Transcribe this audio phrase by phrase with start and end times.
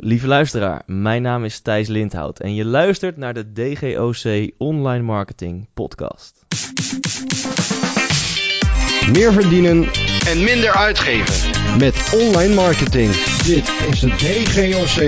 [0.00, 5.68] Lieve luisteraar, mijn naam is Thijs Lindhout en je luistert naar de DGOC Online Marketing
[5.74, 6.44] Podcast.
[9.12, 9.88] Meer verdienen
[10.26, 11.78] en minder uitgeven.
[11.78, 13.12] met online marketing.
[13.44, 15.00] Dit is de DGOC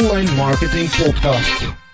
[0.00, 1.85] Online Marketing Podcast.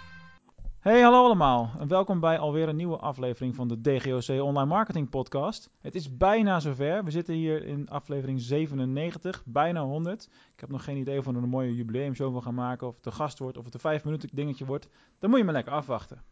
[0.82, 5.08] Hey, hallo allemaal en welkom bij alweer een nieuwe aflevering van de DGOC Online Marketing
[5.08, 5.70] Podcast.
[5.80, 7.04] Het is bijna zover.
[7.04, 10.28] We zitten hier in aflevering 97, bijna 100.
[10.54, 13.06] Ik heb nog geen idee of we een mooie jubileumshow van gaan maken, of het
[13.06, 14.88] een gast wordt, of het een 5 minuten dingetje wordt.
[15.18, 16.22] Dan moet je maar lekker afwachten.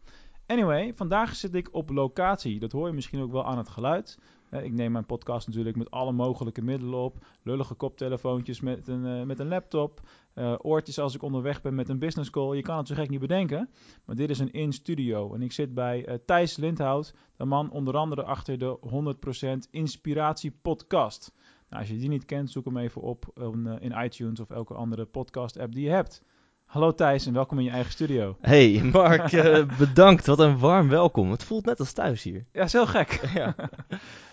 [0.45, 2.59] Anyway, vandaag zit ik op locatie.
[2.59, 4.19] Dat hoor je misschien ook wel aan het geluid.
[4.59, 7.25] Ik neem mijn podcast natuurlijk met alle mogelijke middelen op.
[7.43, 10.01] Lullige koptelefoontjes met een, eh, met een laptop.
[10.33, 12.55] eh, oortjes als ik onderweg ben met een business call.
[12.55, 13.69] Je kan het zo gek niet bedenken.
[14.05, 15.33] Maar dit is een in-studio.
[15.33, 17.13] En ik zit bij eh, Thijs Lindhout.
[17.35, 21.33] De man onder andere achter de 100% Inspiratie podcast.
[21.69, 24.73] Nou, als je die niet kent, zoek hem even op in, in iTunes of elke
[24.73, 26.23] andere podcast app die je hebt.
[26.71, 28.35] Hallo Thijs en welkom in je eigen studio.
[28.41, 30.25] Hey Mark, eh, bedankt.
[30.25, 31.31] Wat een warm welkom.
[31.31, 32.45] Het voelt net als thuis hier.
[32.51, 33.11] Ja, is heel gek.
[33.33, 33.55] Ja.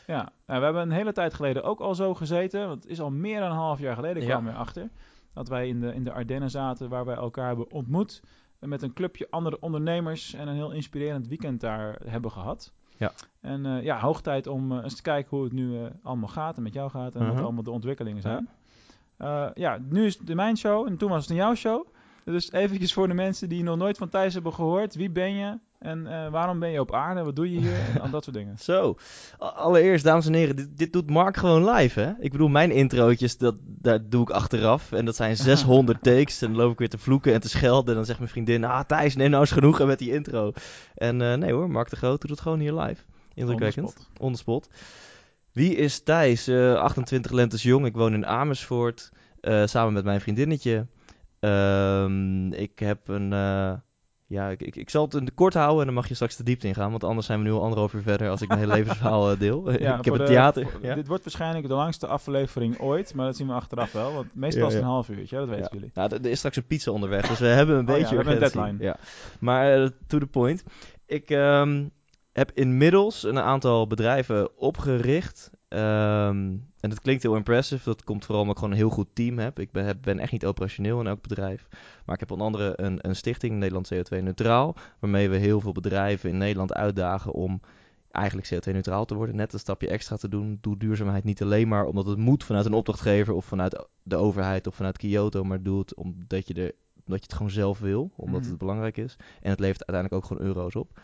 [0.07, 2.69] Ja, nou, we hebben een hele tijd geleden ook al zo gezeten.
[2.69, 4.35] Want het is al meer dan een half jaar geleden, ik Ja.
[4.35, 4.89] kwam weer achter.
[5.35, 8.23] Dat wij in de, in de Ardennen zaten, waar wij elkaar hebben ontmoet.
[8.61, 12.73] Met een clubje andere ondernemers en een heel inspirerend weekend daar hebben gehad.
[12.97, 13.13] Ja.
[13.41, 16.57] En eh, ja, hoog tijd om eh, eens te kijken hoe het nu allemaal gaat
[16.57, 17.15] en met jou gaat.
[17.15, 17.35] En Mhm.
[17.35, 18.49] wat allemaal de ontwikkelingen zijn.
[19.19, 19.51] Ja.
[19.55, 21.87] ja, nu is het de mijn show en toen was het jouw show.
[22.33, 24.95] Dus eventjes voor de mensen die nog nooit van Thijs hebben gehoord.
[24.95, 25.59] Wie ben je?
[25.79, 27.23] En eh, waarom ben je op aarde?
[27.23, 27.73] Wat doe je hier?
[27.95, 28.59] En al dat soort dingen.
[28.71, 28.97] Zo,
[29.39, 32.13] allereerst dames en heren, dit, dit doet Mark gewoon live hè.
[32.21, 34.93] Ik bedoel, mijn introotjes, dat, dat doe ik achteraf.
[34.93, 36.43] En dat zijn 600 takes.
[36.43, 37.89] En dan loop ik weer te vloeken en te schelden.
[37.89, 40.53] En dan zegt mijn vriendin, ah Thijs, neem nou eens genoegen met die intro.
[40.95, 43.03] En eh, nee hoor, Mark de Groot doet het gewoon hier live.
[43.35, 43.97] Indrukwekkend.
[44.19, 44.69] On the spot.
[45.53, 46.47] Wie is Thijs?
[46.47, 47.87] Eh, 28 lentes jong.
[47.87, 49.11] Ik woon in Amersfoort.
[49.41, 50.87] eh, samen met mijn vriendinnetje.
[51.41, 53.33] Ehm, ik heb een...
[53.33, 53.73] eh,
[54.27, 56.37] ja, ik, ik, ik zal het in de kort houden en dan mag je straks
[56.37, 56.91] de diepte ingaan.
[56.91, 59.39] Want anders zijn we nu al anderhalf uur verder als ik mijn hele levensverhaal eh,
[59.39, 59.71] deel.
[59.73, 60.67] ik heb de- theater.
[60.69, 60.95] voor- ja.
[60.95, 64.13] Dit wordt waarschijnlijk de langste aflevering ooit, maar dat zien we achteraf wel.
[64.13, 65.91] Want meestal Ja, is het een half uurtje, dat weten jullie.
[65.95, 68.33] Nou, er is straks een pizza onderweg, dus we hebben een Oh beetje we hebben
[68.33, 68.85] een deadline.
[68.85, 68.97] Ja.
[69.41, 70.65] Maar eh, to the point.
[71.07, 71.85] Ik ehm,
[72.33, 75.51] heb inmiddels een aantal bedrijven opgericht.
[75.69, 77.85] Ehm, en dat klinkt heel impressive.
[77.85, 79.59] Dat komt vooral omdat ik gewoon een heel goed team heb.
[79.59, 81.69] Ik ben, heb- ben echt niet operationeel in elk bedrijf.
[82.05, 84.77] Maar ik heb onder andere een, een stichting, Nederland CO2 Neutraal.
[84.99, 87.61] Waarmee we heel veel bedrijven in Nederland uitdagen om
[88.11, 89.37] eigenlijk CO2-neutraal te worden.
[89.37, 90.59] Net een stapje extra te doen.
[90.61, 94.67] Doe duurzaamheid niet alleen maar omdat het moet vanuit een opdrachtgever of vanuit de overheid
[94.67, 95.45] of vanuit Kyoto.
[95.45, 96.73] Maar doe het omdat je, er,
[97.07, 98.11] omdat je het gewoon zelf wil.
[98.17, 98.49] Omdat Mhm.
[98.51, 99.17] het belangrijk is.
[99.41, 101.01] En het levert uiteindelijk ook gewoon euro's op.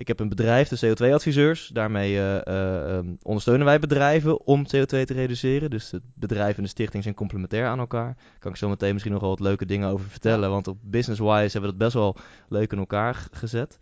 [0.00, 1.68] Ik heb een bedrijf, de CO2-adviseurs.
[1.72, 5.70] Daarmee eh, eh, ehm, ondersteunen wij bedrijven om CO2 te reduceren.
[5.70, 8.14] Dus het bedrijf en de stichting zijn complementair aan elkaar.
[8.14, 10.50] Daar kan ik zo meteen misschien nog wel wat leuke dingen over vertellen.
[10.50, 12.16] Want op business-wise hebben we dat best wel
[12.48, 13.78] leuk in elkaar gezet.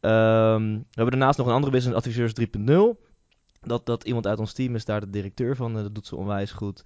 [0.00, 3.04] Ehm, we hebben daarnaast nog een andere business adviseurs 3.0.
[3.60, 5.76] Dat, dat iemand uit ons team is daar de directeur van.
[5.76, 6.82] eh, dat doet ze onwijs goed.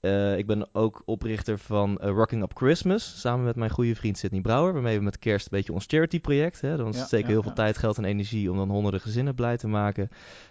[0.00, 3.20] Eh, ik ben ook oprichter van eh, Rocking Up Christmas.
[3.20, 4.72] Samen met mijn goede vriend Sidney Brouwer.
[4.72, 6.60] Waarmee we met kerst een beetje ons charity project.
[6.60, 9.00] Hè, dan Ja, steken we ja, heel veel tijd, geld en energie om dan honderden
[9.00, 10.08] gezinnen blij te maken.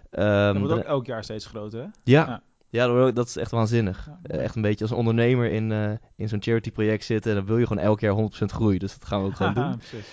[0.10, 1.88] dat Ehm, wordt ook elk jaar steeds groter, hè?
[2.04, 3.12] ja, ja.
[3.12, 4.10] dat- is echt waanzinnig.
[4.24, 5.72] Eh, echt een beetje als ondernemer in,
[6.16, 7.32] in zo'n charity project zitten.
[7.32, 8.80] En dan wil je gewoon elk jaar 100% groeien.
[8.80, 9.78] Dus dat gaan we ook gewoon doen.
[9.78, 10.08] precies.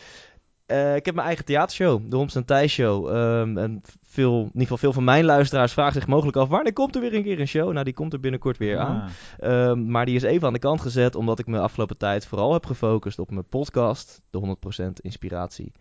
[0.72, 3.08] Eh, ik heb mijn eigen theatershow, de Homs en Thijs Show.
[3.08, 6.48] Ehm, en veel, in ieder geval veel van mijn luisteraars vragen zich mogelijk af...
[6.48, 7.72] wanneer komt er weer een keer een show?
[7.72, 9.02] Nou, die komt er binnenkort weer aan.
[9.02, 11.14] Ah, Ehm, maar die is even aan de kant gezet...
[11.14, 14.22] omdat ik me afgelopen tijd vooral heb gefocust op mijn podcast...
[14.30, 15.72] de 100% Inspiratie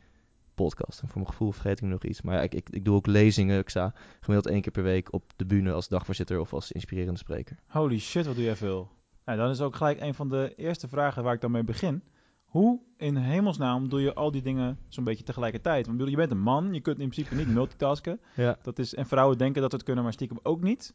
[0.56, 1.02] podcast.
[1.02, 2.22] En voor mijn gevoel vergeet ik nog iets.
[2.22, 3.60] Maar ja, ik, ik, ik doe ook lezingen.
[3.60, 5.72] Ik sta gemiddeld één keer per week op de bühne...
[5.72, 7.58] als dagvoorzitter of als inspirerende spreker.
[7.68, 8.90] holy shit, wat doe jij veel.
[9.26, 12.04] Nou, dan is ook gelijk een van de eerste vragen waar ik dan mee begin.
[12.52, 15.86] Hoe in hemelsnaam doe je al die dingen zo'n beetje tegelijkertijd?
[15.86, 18.20] Want bedoel, je bent een man, je kunt in principe niet multitasken.
[18.36, 18.58] Ja.
[18.62, 20.94] Dat is, en vrouwen denken dat het kunnen, maar stiekem ook niet.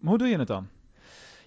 [0.00, 0.66] Maar hoe doe je het dan?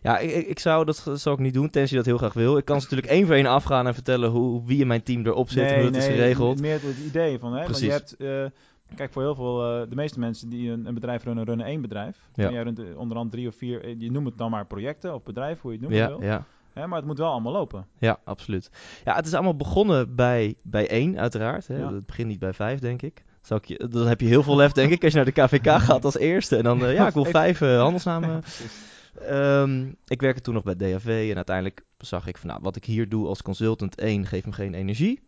[0.01, 2.57] Ja, ik, ik zou dat zou ik niet doen, tenzij je dat heel graag wil.
[2.57, 5.25] Ik kan ze natuurlijk één voor één afgaan en vertellen hoe, wie in mijn team
[5.25, 6.59] erop zit en hoe dat is geregeld.
[6.61, 7.63] meer het idee van, hè?
[7.63, 8.15] Want je Precies.
[8.17, 11.43] hebt, eh, kijk, voor heel veel, eh, de meeste mensen die een, een bedrijf runnen,
[11.45, 12.29] runnen één bedrijf.
[12.33, 12.45] Ja.
[12.47, 15.13] En jij runt eh, onder andere drie of vier, je noemt het dan maar projecten
[15.13, 16.27] of bedrijf, hoe je het noemen Ja, wil.
[16.27, 16.45] ja,
[16.77, 17.87] Hè, maar het moet wel allemaal lopen.
[17.99, 18.69] ja, absoluut.
[19.03, 21.67] Ja, het is allemaal begonnen bij, bij één, uiteraard.
[21.67, 21.77] Hè.
[21.77, 21.93] Ja.
[21.93, 23.23] Het begint niet bij vijf, denk ik.
[23.41, 25.41] Zou ik je, dan heb je heel veel lef, denk ik, als je naar de
[25.41, 26.57] KVK gaat als eerste.
[26.57, 28.41] En dan, eh, ja, ik wil vijf eh, handelsnamen.
[29.21, 32.85] Ehm, ik werkte toen nog bij DAV en uiteindelijk zag ik van, nou, wat ik
[32.85, 35.21] hier doe als consultant, één, geeft me geen energie.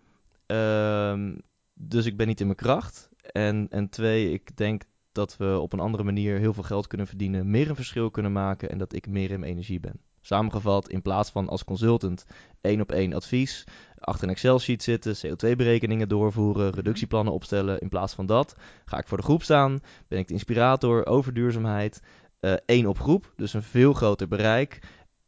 [0.45, 1.38] Ehm,
[1.74, 3.10] dus ik ben niet in mijn kracht.
[3.22, 7.07] En, en twee, ik denk dat we op een andere manier heel veel geld kunnen
[7.07, 10.00] verdienen, meer een verschil kunnen maken en dat ik meer in mijn energie ben.
[10.30, 12.26] Samengevat, in plaats van als consultant
[12.62, 13.64] één op één advies,
[14.00, 17.80] achter een Excel-sheet zitten, CO2-berekeningen doorvoeren, reductieplannen opstellen.
[17.80, 18.56] In plaats van dat
[18.86, 22.02] ga ik voor de groep staan, ben ik de inspirator over duurzaamheid,
[22.40, 24.80] eh, één op groep, dus een veel groter bereik.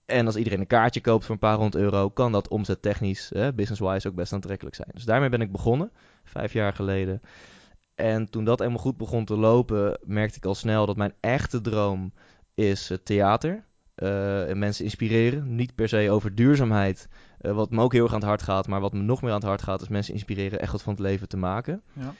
[0.05, 3.47] En als iedereen een kaartje koopt voor een paar honderd euro, kan dat omzettechnisch, eh,
[3.55, 4.89] business-wise, ook best aantrekkelijk zijn.
[4.93, 5.91] Dus daarmee ben ik begonnen,
[6.23, 7.21] vijf jaar geleden.
[7.95, 11.61] En toen dat helemaal goed begon te lopen, merkte ik al snel dat mijn echte
[11.61, 12.13] droom
[12.53, 13.69] is uh, theater.
[14.01, 15.55] Uh, en mensen inspireren.
[15.55, 17.07] Niet per se over duurzaamheid,
[17.41, 18.67] uh, wat me ook heel erg aan het hart gaat.
[18.67, 20.93] Maar wat me nog meer aan het hart gaat, is mensen inspireren echt wat van
[20.93, 21.81] het leven te maken.
[21.93, 22.13] Ja.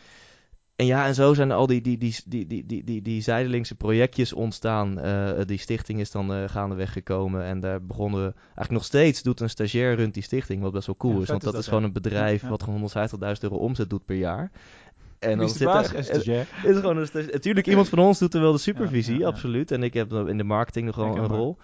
[0.76, 3.76] En ja, en zo zijn al die, die, die, die, die, die, die, die zijdelingse
[3.76, 5.06] projectjes ontstaan.
[5.06, 7.44] Uh, die stichting is dan uh, gaandeweg gekomen.
[7.44, 8.34] En daar begonnen we...
[8.44, 11.28] Eigenlijk nog steeds doet een stagiair runt die stichting, wat best wel cool Ja, is.
[11.28, 12.50] Want is dat is gewoon een bedrijf Ja.
[12.50, 14.52] wat gewoon 150.000 euro omzet doet per jaar.
[15.22, 16.10] En dan zit er, Is
[16.72, 19.32] is gewoon een Natuurlijk, iemand van ons doet er wel de supervisie, Ja, ja, ja.
[19.32, 19.72] absoluut.
[19.72, 21.58] En ik heb in de marketing nog wel een rol.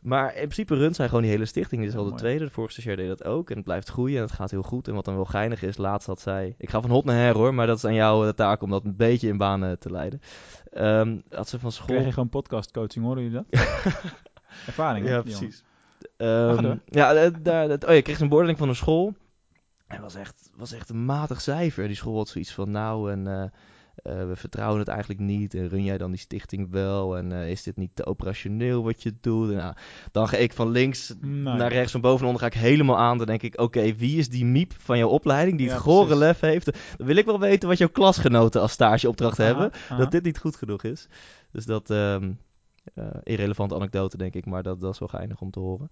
[0.00, 1.80] Maar in principe runt zij gewoon die hele stichting.
[1.82, 2.22] Dit is al de mooi.
[2.22, 2.44] tweede.
[2.44, 3.50] De vorige stagiair deed dat ook.
[3.50, 4.88] En het blijft groeien en het gaat heel goed.
[4.88, 6.54] En wat dan wel geinig is, laatst had zij...
[6.58, 8.70] Ik ga van hot naar her hoor, maar dat is aan jou de taak om
[8.70, 10.20] dat een beetje in banen te leiden.
[10.72, 11.86] Ehm had ze van school...
[11.86, 13.60] Kreeg je gewoon podcastcoaching, horen jullie dat?
[14.66, 15.64] Ervaring, Ja, precies.
[16.16, 19.14] Ehm, ja, eh, daar, dat, oh, je kreeg een beoordeling van een school.
[19.86, 21.86] Het was echt, was echt een matig cijfer.
[21.86, 25.54] Die school had zoiets van, nou, en, eh, eh, we vertrouwen het eigenlijk niet.
[25.54, 27.16] En run jij dan die stichting wel?
[27.16, 29.50] En eh, is dit niet te operationeel wat je doet?
[29.50, 29.74] En, nou,
[30.12, 31.54] dan ga ik van links Nee.
[31.54, 33.18] naar rechts, van boven en onder ga ik helemaal aan.
[33.18, 36.04] Dan denk ik, oké, wie is die miep van jouw opleiding die Ja, het gore
[36.06, 36.22] precies.
[36.24, 36.64] lef heeft?
[36.96, 40.56] Dan wil ik wel weten wat jouw klasgenoten als stageopdracht hebben dat dit niet goed
[40.56, 41.08] genoeg is.
[41.52, 42.16] Dus dat, eh,
[43.22, 45.90] irrelevante anekdote denk ik, maar dat, dat is wel geinig om te horen.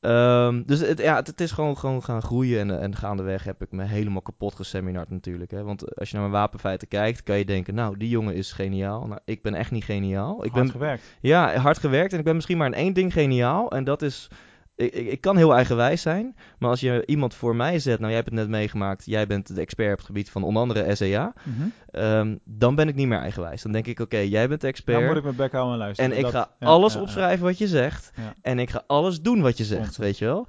[0.00, 3.62] Ehm, dus het, ja, het, het is gewoon, gewoon gaan groeien en, en gaandeweg heb
[3.62, 5.50] ik me helemaal kapot geseminard natuurlijk.
[5.50, 5.62] Hè?
[5.62, 9.06] Want als je naar mijn wapenfeiten kijkt, kan je denken, nou, die jongen is geniaal.
[9.06, 10.44] Nou, ik ben echt niet geniaal.
[10.44, 11.16] Ik Hard ben, gewerkt.
[11.20, 13.70] ja, hard gewerkt en ik ben misschien maar in één ding geniaal.
[13.70, 14.28] En dat is,
[14.76, 18.06] ik, ik, ik kan heel eigenwijs zijn, maar als je iemand voor mij zet, nou
[18.06, 20.94] jij hebt het net meegemaakt, jij bent de expert op het gebied van onder andere
[20.94, 21.68] SEA, Mhm.
[21.90, 23.62] ehm, dan ben ik niet meer eigenwijs.
[23.62, 24.98] Dan denk ik, oké, jij bent de expert.
[24.98, 26.10] Dan moet ik mijn bek houden en luisteren.
[26.10, 27.04] En ik Dat- ga ja, alles ja, ja.
[27.04, 28.10] opschrijven wat je zegt.
[28.42, 30.46] En ik ga alles doen wat je zegt, weet je wel.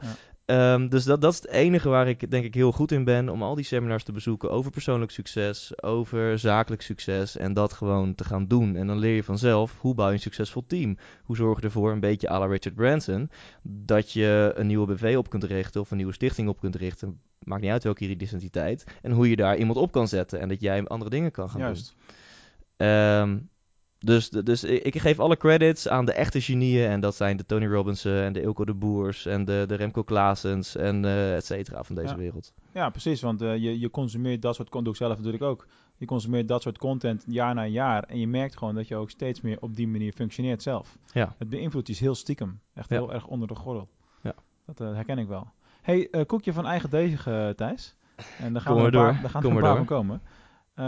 [0.47, 3.29] Ehm, dus dat, dat is het enige waar ik denk ik heel goed in ben.
[3.29, 7.37] Om al die seminars te bezoeken over persoonlijk succes, over zakelijk succes.
[7.37, 8.75] En dat gewoon te gaan doen.
[8.75, 10.97] En dan leer je vanzelf, hoe bouw je een succesvol team?
[11.23, 13.29] Hoe zorg je ervoor, een beetje à la Richard Branson,
[13.63, 17.19] dat je een nieuwe BV op kunt richten of een nieuwe stichting op kunt richten.
[17.39, 18.83] Maakt niet uit welke identiteit.
[19.01, 20.39] En hoe je daar iemand op kan zetten.
[20.39, 21.69] En dat jij andere dingen kan gaan doen.
[21.69, 21.95] Juist.
[23.99, 26.89] Dus, dus ik, geef alle credits aan de echte genieën.
[26.89, 30.03] En dat zijn de Tony Robbinson en de Ilko de Boers en de, de Remco
[30.03, 32.15] Klaasens en eh et cetera van deze Ja.
[32.15, 32.53] wereld.
[32.73, 33.21] Ja, precies.
[33.21, 35.67] Want eh, je, je consumeert dat soort content, doe ik zelf natuurlijk ook.
[35.97, 38.03] Je consumeert dat soort content jaar na jaar.
[38.03, 40.97] En je merkt gewoon dat je ook steeds meer op die manier functioneert zelf.
[41.11, 41.35] Ja.
[41.37, 42.59] Het beïnvloedt je heel stiekem.
[42.73, 42.95] Echt Ja.
[42.95, 43.89] heel erg onder de gordel.
[44.21, 44.33] Ja.
[44.65, 45.47] Dat eh, herken ik wel.
[45.81, 47.23] hey, koekje van eigen deeg,
[47.55, 47.95] Thijs.
[48.39, 49.21] En daar gaan Kom we een paar, door.
[49.21, 49.85] daar gaan Kom er een van door.
[49.85, 50.21] komen.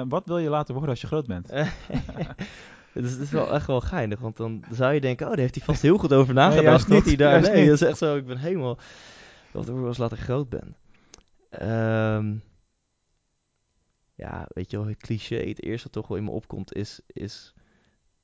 [0.09, 1.49] Wat wil je laten worden als je groot bent?
[2.99, 5.41] Het is, het is wel echt wel geinig, want dan zou je denken, oh, daar
[5.41, 6.65] heeft hij vast heel goed over nagedacht.
[6.65, 8.77] juist dat hij daar, nee, dat is echt zo, ik ben helemaal,
[9.51, 10.75] wat er was later groot ben.
[11.49, 12.35] Ehm,
[14.15, 16.99] ja, weet je wel, het cliché, het eerste wat toch wel in me opkomt is,
[17.07, 17.53] is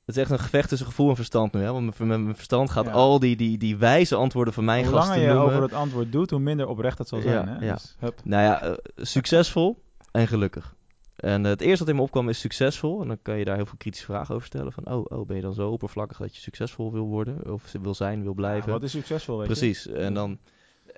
[0.04, 1.72] het is echt een gevecht tussen gevoel en verstand nu, hè?
[1.72, 2.90] Want met, mijn verstand gaat Ja.
[2.92, 5.52] al die, die, die wijze antwoorden van mijn hoe gasten langer je noemen.
[5.52, 7.48] over het antwoord doet, hoe minder oprecht het zal Ja, zijn.
[7.48, 7.64] hè?
[7.66, 7.72] ja.
[7.72, 8.20] Dus, hup.
[8.24, 10.74] Nou ja, eh, succesvol en gelukkig.
[11.16, 13.02] En eh, het eerste wat in me opkwam is succesvol.
[13.02, 14.72] En dan kan je daar heel veel kritische vragen over stellen.
[14.72, 17.52] Van, oh, oh ben je dan zo oppervlakkig dat je succesvol wil worden?
[17.52, 18.66] Of wil zijn, wil blijven?
[18.66, 19.52] Ja, wat is succesvol, weet je?
[19.52, 19.86] Precies.
[19.86, 20.38] En dan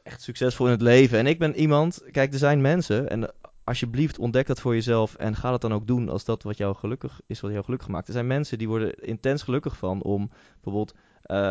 [0.03, 1.19] echt succesvol in het leven.
[1.19, 3.09] En ik ben iemand, kijk, er zijn mensen.
[3.09, 3.33] En
[3.65, 5.15] alsjeblieft ontdek dat voor jezelf.
[5.15, 7.89] En ga dat dan ook doen als dat wat jou gelukkig is, wat jou gelukkig
[7.89, 8.07] maakt.
[8.07, 10.95] Er zijn mensen die worden intens gelukkig van om bijvoorbeeld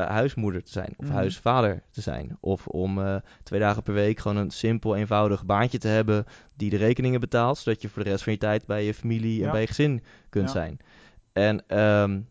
[0.07, 0.93] huismoeder te zijn.
[0.97, 1.13] Of Mhm.
[1.13, 2.37] huisvader te zijn.
[2.39, 6.25] Of om eh, twee dagen per week gewoon een simpel, eenvoudig baantje te hebben.
[6.55, 7.57] Die de rekeningen betaalt.
[7.57, 10.03] Zodat je voor de rest van je tijd bij je familie en bij je gezin
[10.29, 10.51] kunt Ja.
[10.53, 10.79] zijn.
[11.33, 12.21] En ehm,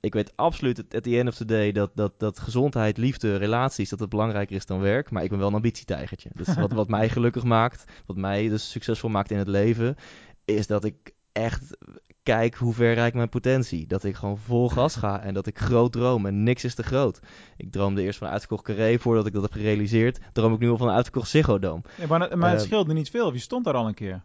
[0.00, 3.36] ik weet absoluut at at the end of the day dat, dat, dat gezondheid, liefde,
[3.36, 5.10] relaties, dat het belangrijker is dan werk.
[5.10, 6.30] Maar ik ben wel een ambitietijgertje.
[6.34, 9.96] Dus wat, wat mij gelukkig maakt, wat mij dus succesvol maakt in het leven,
[10.44, 11.76] is dat ik echt
[12.22, 13.86] kijk hoe ver rijk mijn potentie.
[13.86, 16.82] Dat ik gewoon vol gas ga en dat ik groot droom en niks is te
[16.82, 17.20] groot.
[17.56, 20.18] Ik droomde eerst van een uitverkocht carré voordat ik dat heb gerealiseerd.
[20.32, 21.82] Droom ik nu al van een uitverkocht Ziggo Dome.
[21.98, 23.32] Ja, maar maar het Eh, scheelde niet veel.
[23.32, 24.22] Je stond daar al een keer.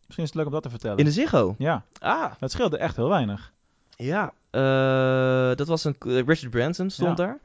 [0.00, 0.98] Misschien is het leuk om dat te vertellen.
[0.98, 1.54] In de Ziggo?
[1.58, 3.52] Ja, Ah, het scheelde echt heel weinig.
[3.96, 5.96] Ja, eh, dat was een.
[5.98, 7.24] Richard Branson stond Ja.
[7.24, 7.38] daar.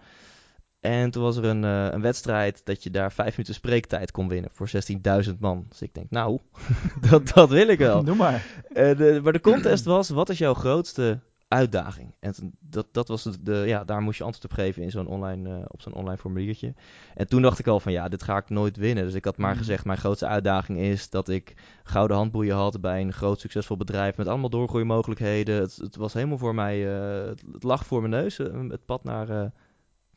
[0.80, 4.28] En toen was er een, eh, een wedstrijd dat je daar vijf minuten spreektijd kon
[4.28, 5.66] winnen voor 16.000 man.
[5.70, 6.40] Dus ik denk, nou,
[7.10, 8.04] dat, dat wil ik wel.
[8.10, 8.46] Doe maar.
[8.74, 12.16] Eh, de, maar de contest was, wat is jouw grootste uitdaging.
[12.20, 14.92] En toen- dat, dat was de, de, ja, daar moest je antwoord op geven in
[14.92, 16.74] zo'n online, eh, op zo'n online formuliertje.
[17.16, 19.04] En toen dacht ik al van ja, dit ga ik nooit winnen.
[19.04, 19.60] Dus ik had maar Mhm.
[19.60, 24.18] gezegd, mijn grootste uitdaging is dat ik gouden handboeien had bij een groot succesvol bedrijf
[24.18, 25.62] met allemaal doorgroeimogelijkheden.
[25.62, 28.38] Het, het was helemaal voor mij, het, het lag voor mijn neus,
[28.70, 29.52] het pad naar,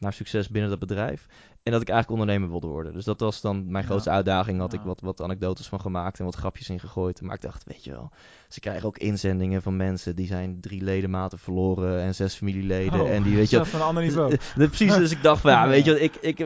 [0.02, 1.26] naar succes binnen dat bedrijf.
[1.62, 2.92] En dat ik eigenlijk ondernemer wilde worden.
[2.92, 3.88] Dus dat was dan mijn Ja.
[3.90, 4.58] grootste uitdaging.
[4.58, 4.78] Had Ja.
[4.78, 7.20] ik wat, wat anekdotes van gemaakt en wat grapjes in gegooid.
[7.22, 8.10] Maar ik dacht, weet je wel,
[8.48, 13.00] ze krijgen ook inzendingen van mensen die zijn drie ledematen verloren en zes familieleden.
[13.00, 14.36] Oh, en die, weet je van een ander niveau.
[14.54, 16.38] Precies, dus ik dacht van ja, weet je ik, ik,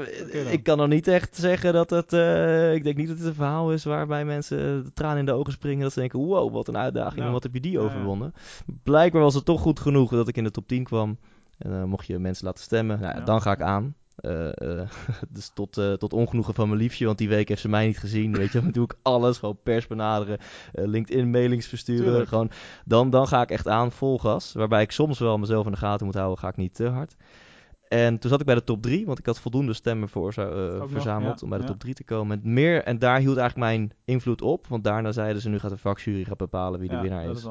[0.50, 3.34] ik kan nog niet echt zeggen dat het, eh, ik denk niet dat het een
[3.34, 5.82] verhaal is waarbij mensen de tranen in de ogen springen.
[5.82, 8.34] Dat ze denken, wow, wat een uitdaging en wat heb je die overwonnen.
[8.82, 11.18] Blijkbaar was het toch goed genoeg dat ik in de top 10 kwam.
[11.58, 13.94] En dan mocht je mensen laten stemmen, nou, ja, dan ga ik aan.
[14.16, 14.88] Eh, eh,
[15.28, 17.98] dus tot, eh, tot ongenoegen van mijn liefje, want die week heeft ze mij niet
[17.98, 18.32] gezien.
[18.36, 19.38] Weet je, dan doe ik alles.
[19.38, 20.38] Gewoon pers benaderen,
[20.72, 22.04] eh, LinkedIn mailings versturen.
[22.04, 22.28] Tuurlijk.
[22.28, 22.50] Gewoon,
[22.84, 24.52] dan, dan ga ik echt aan, vol gas.
[24.52, 27.16] Waarbij ik soms wel mezelf in de gaten moet houden, ga ik niet te hard.
[27.88, 30.78] En toen zat ik bij de top 3, want ik had voldoende stemmen voor, eh,
[30.78, 31.70] nog, verzameld ja, om bij de ja.
[31.70, 32.42] top 3 te komen.
[32.42, 35.70] En, meer, en daar hield eigenlijk mijn invloed op, want daarna zeiden ze nu gaat
[35.70, 37.44] de vakjury gaat bepalen wie de Ja, winnaar is.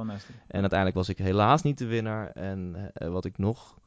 [0.47, 2.29] En uiteindelijk was ik helaas niet de winnaar.
[2.29, 3.77] En eh, wat ik nog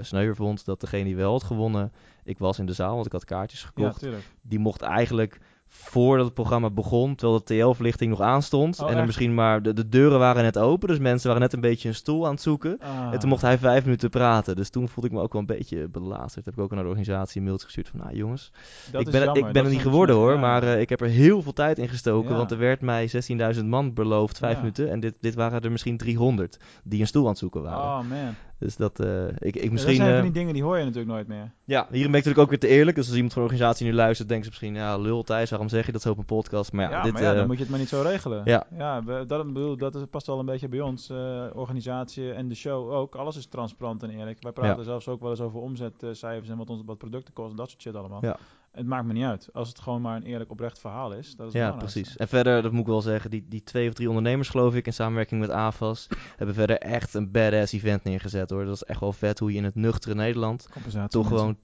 [0.00, 1.92] sneuwer vond, dat degene die wel had gewonnen,
[2.24, 3.98] ik was in de zaal, want ik had kaartjes Ja, gekocht.
[3.98, 4.22] tuurlijk.
[4.42, 5.38] die mocht eigenlijk
[5.72, 8.80] voordat het programma begon, terwijl de TL-verlichting nog aanstond.
[8.80, 11.52] Oh, en er misschien maar, de, de deuren waren net open, dus mensen waren net
[11.52, 12.78] een beetje een stoel aan het zoeken.
[12.80, 13.12] Ah.
[13.12, 14.56] En toen mocht hij vijf minuten praten.
[14.56, 16.44] Dus toen voelde ik me ook wel een beetje belazerd.
[16.44, 18.52] Heb ik ook naar de organisatie een mailtje gestuurd van, nou jongens,
[18.92, 19.46] Dat ik ben, jammer.
[19.46, 20.40] ik ben er niet geworden hoor, ja.
[20.40, 22.30] maar eh, ik heb er heel veel tijd in gestoken.
[22.30, 22.36] Ja.
[22.36, 23.10] Want er werd mij
[23.56, 24.58] 16.000 man beloofd, vijf Ja.
[24.60, 24.90] minuten.
[24.90, 28.02] En dit, dit waren er misschien 300 die een stoel aan het zoeken waren.
[28.02, 28.34] Oh man.
[28.60, 29.96] Dus dat, eh, ik, ik Ja, misschien...
[29.96, 31.52] dat zijn eh, die dingen die hoor je natuurlijk nooit meer.
[31.64, 32.96] ja, hierin ben ik natuurlijk ook weer te eerlijk.
[32.96, 34.74] Dus als iemand van de organisatie nu luistert, denkt ze misschien...
[34.74, 36.72] Ja, lul Thijs, waarom zeg je dat zo op een podcast?
[36.72, 37.12] Maar ja, Ja, dit...
[37.12, 38.42] maar ja, eh, dan moet je het maar niet zo regelen.
[38.44, 38.66] ja.
[38.76, 41.08] ja dat, bedoel, dat past wel een beetje bij ons.
[41.10, 43.14] eh, organisatie en de show ook.
[43.14, 44.42] Alles is transparant en eerlijk.
[44.42, 47.56] Wij praten zelfs ook wel eens over omzetcijfers en wat onze wat producten kosten.
[47.56, 48.18] Dat soort shit allemaal.
[48.24, 48.36] Ja.
[48.70, 49.48] Het maakt me niet uit.
[49.52, 51.36] Als het gewoon maar een eerlijk oprecht verhaal is.
[51.36, 52.16] Dat is Ja, precies.
[52.16, 54.86] En verder, dat moet ik wel zeggen, die, die twee of drie ondernemers, geloof ik,
[54.86, 58.64] in samenwerking met AFAS, hebben verder echt een badass event neergezet hoor.
[58.64, 60.68] Dat is echt wel vet hoe je in het nuchtere Nederland
[61.08, 61.56] toch gewoon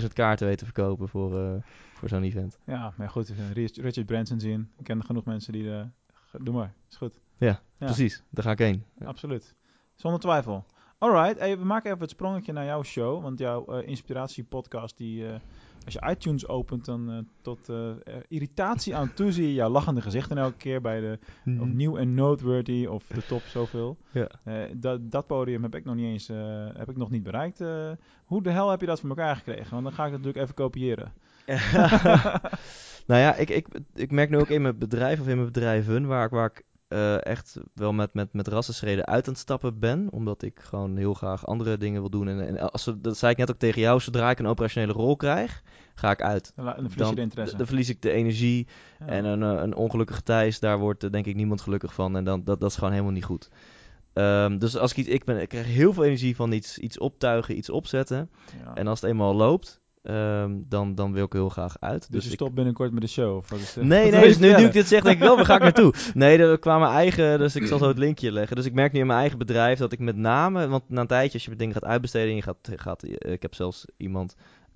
[0.00, 1.54] 10.000 kaarten weet te verkopen voor, eh,
[1.94, 2.58] voor zo'n event.
[2.66, 3.32] Ja, maar goed.
[3.52, 4.70] Rich- Richard Branson zien.
[4.78, 5.64] Ik ken genoeg mensen die...
[6.10, 6.72] ge- doe maar.
[6.90, 7.20] Is goed.
[7.36, 7.86] Ja, Ja.
[7.86, 8.22] precies.
[8.30, 8.84] Daar ga ik heen.
[9.04, 9.54] Absoluut.
[9.94, 10.64] Zonder twijfel.
[11.00, 13.22] Alright, hey, we maken even het sprongetje naar jouw show.
[13.22, 15.34] Want jouw eh, inspiratiepodcast, die, eh,
[15.84, 17.70] als je iTunes opent, dan eh, tot
[18.28, 21.18] irritatie aan toe zie je jouw lachende gezichten elke keer bij de
[21.60, 23.96] of nieuw en noteworthy of de top zoveel.
[24.12, 24.28] Ja.
[24.74, 26.28] Dat, dat podium heb ik nog niet eens
[26.76, 27.58] heb ik nog niet bereikt.
[28.24, 29.70] Hoe de hel heb je dat voor elkaar gekregen?
[29.70, 31.12] Want dan ga ik het natuurlijk even kopiëren.
[33.08, 36.06] nou ja, ik, ik, ik merk nu ook in mijn bedrijf of in mijn bedrijven
[36.06, 39.78] waar ik, waar ik eh, echt wel met, met, met rassenschreden uit aan het stappen
[39.78, 40.08] ben.
[40.10, 42.28] Omdat ik gewoon heel graag andere dingen wil doen.
[42.28, 44.92] En, en als, we- dat zei ik net ook tegen jou, zodra ik een operationele
[44.92, 45.62] rol krijg,
[45.94, 46.52] ga ik uit.
[46.56, 47.56] Dan, verlies je de interesse.
[47.56, 48.66] dan verlies ik de energie.
[48.98, 49.06] Ja.
[49.06, 52.16] En een, eh, een ongelukkige Thijs, daar wordt eh, denk ik niemand gelukkig van.
[52.16, 53.48] En dan, dat, dat is gewoon helemaal niet goed.
[54.12, 56.98] Ehm, dus als ik iets, ik, ben, ik krijg heel veel energie van iets, iets
[56.98, 58.30] optuigen, iets opzetten.
[58.64, 58.74] Ja.
[58.74, 62.12] En als het eenmaal loopt, ehm, dan, dan wil ik heel graag uit.
[62.12, 63.36] dus je ik- stopt binnenkort met de show?
[63.36, 65.44] Of wat is Nee, nee, dus nu, nu ik dit zeg, denk ik wel, waar
[65.44, 65.94] ga ik naartoe?
[66.14, 68.56] Nee, er kwam mijn eigen, dus ik zal zo het linkje leggen.
[68.56, 71.06] Dus ik merk nu in mijn eigen bedrijf dat ik met name, want na een
[71.06, 74.34] tijdje als je dingen gaat uitbesteden, en je gaat, gaat, eh, ik heb zelfs iemand,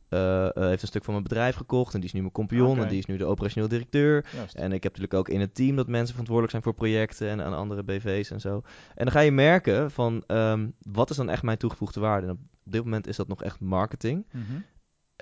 [0.08, 2.80] eh, heeft een stuk van mijn bedrijf gekocht en die is nu mijn Oké.
[2.80, 4.24] en die is nu de operationeel directeur.
[4.36, 4.54] Juist.
[4.54, 7.40] En ik heb natuurlijk ook in het team dat mensen verantwoordelijk zijn voor projecten en
[7.42, 8.62] aan andere BV's en zo.
[8.94, 12.26] En dan ga je merken van, ehm, wat is dan echt mijn toegevoegde waarde?
[12.26, 12.32] En
[12.64, 14.26] op dit moment is dat nog echt marketing.
[14.30, 14.42] Mhm.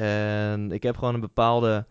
[0.01, 1.87] En ik heb gewoon een bepaalde.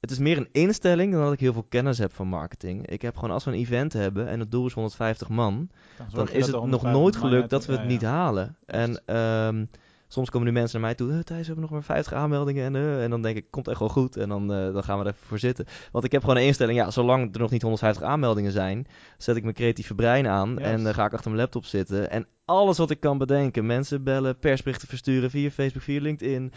[0.00, 2.86] Het is meer een instelling dan dat ik heel veel kennis heb van marketing.
[2.86, 5.70] Ik heb gewoon als we een event hebben en het doel is 150 man,
[6.12, 7.86] dan is het nog 150 nooit gelukt dat we het ja.
[7.86, 8.56] niet halen.
[8.66, 9.64] En ehm,
[10.08, 12.64] soms komen nu mensen naar mij toe, "Eh, Thijs, we hebben nog maar 50 aanmeldingen.
[12.64, 14.16] En, eh," en dan denk ik, komt echt wel goed.
[14.16, 15.66] En dan, eh, dan gaan we er even voor zitten.
[15.92, 18.86] Want ik heb gewoon een instelling, ja, zolang er nog niet 150 aanmeldingen zijn,
[19.18, 22.10] zet ik mijn creatieve brein aan en dan ga ik achter mijn laptop zitten.
[22.10, 26.52] En alles wat ik kan bedenken, mensen bellen, persberichten versturen via Facebook, via LinkedIn,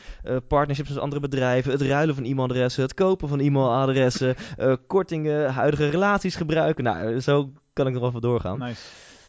[0.47, 4.35] partnerships met andere bedrijven, het ruilen van e-mailadressen, het kopen van e-mailadressen,
[4.87, 6.83] kortingen, huidige relaties gebruiken.
[6.83, 8.59] Nou, zo kan ik nog even doorgaan.
[8.59, 8.81] Nice.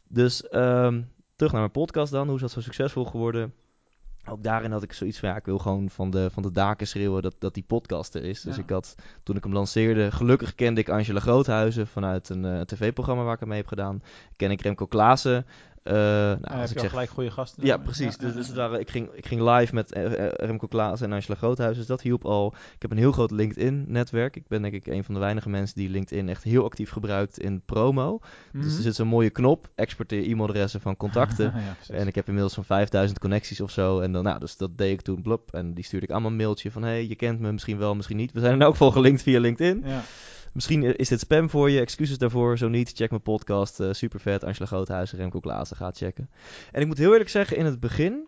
[0.08, 1.02] Dus ehm,
[1.37, 2.26] terug naar mijn podcast dan.
[2.26, 3.52] Hoe is dat zo succesvol geworden?
[4.30, 6.87] Ook daarin had ik zoiets van, ja, ik wil gewoon van de, van de daken
[6.87, 8.40] schreeuwen dat, dat die podcast er is.
[8.40, 8.62] Dus Ja.
[8.62, 13.23] ik had, toen ik hem lanceerde, gelukkig kende ik Angela Groothuizen vanuit een eh, tv-programma
[13.23, 14.02] waar ik hem mee heb gedaan.
[14.37, 15.47] Ken ik Remco Klaassen
[15.82, 17.66] Eh, nou, Nou, als heb ik je zeg, gelijk goede gasten.
[17.66, 18.16] ja, precies.
[18.20, 21.12] Ja, dus dus waren- ik, ging, ik ging live met eh, eh, Remco Klaas en
[21.12, 21.76] Angela Groothuis.
[21.76, 22.54] Dus dat hielp al.
[22.75, 24.37] Ik heb een heel groot LinkedIn-netwerk.
[24.37, 27.38] Ik ben denk ik een van de weinige mensen die LinkedIn echt heel actief gebruikt
[27.38, 28.18] in promo.
[28.52, 28.76] Dus Mhm.
[28.76, 29.68] er zit zo'n mooie knop.
[29.75, 31.44] Exporteer e-mailadressen van contacten.
[31.88, 31.94] ja.
[31.94, 34.00] En ik heb inmiddels zo'n 5000 connecties of zo.
[34.00, 35.54] En dan, nou, dus dat deed ik toen, blop.
[35.54, 36.82] En die stuurde ik allemaal een mailtje van...
[36.82, 38.32] hey, je kent me misschien wel, misschien niet.
[38.32, 39.82] We zijn in elk geval gelinkt via LinkedIn.
[39.87, 40.00] ja.
[40.52, 41.81] Misschien is dit spam voor je.
[41.81, 42.59] Excuses daarvoor.
[42.59, 43.81] Zo niet, check mijn podcast.
[43.81, 44.45] eh super vet.
[44.45, 45.76] Angela Groothuizen, Remco Klaassen.
[45.76, 46.31] Ga checken.
[46.73, 48.26] En ik moet heel eerlijk zeggen, in het begin...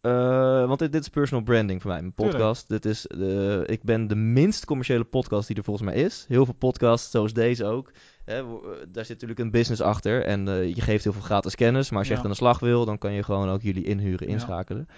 [0.00, 2.36] eh, want dit, dit is personal branding voor mij, mijn Tuurlijk.
[2.38, 2.68] podcast.
[2.68, 6.24] Dit is, de ik ben de minst commerciële podcast die er volgens mij is.
[6.28, 7.90] Heel veel podcasts, zoals deze ook.
[8.24, 8.46] Hè, eh,
[8.88, 10.24] daar zit natuurlijk een business achter.
[10.24, 11.88] En je geeft heel veel gratis kennis.
[11.90, 12.18] Maar als je Ja.
[12.18, 14.86] echt aan de slag wil, dan kan je gewoon ook jullie inhuren, inschakelen.
[14.88, 14.94] Ja,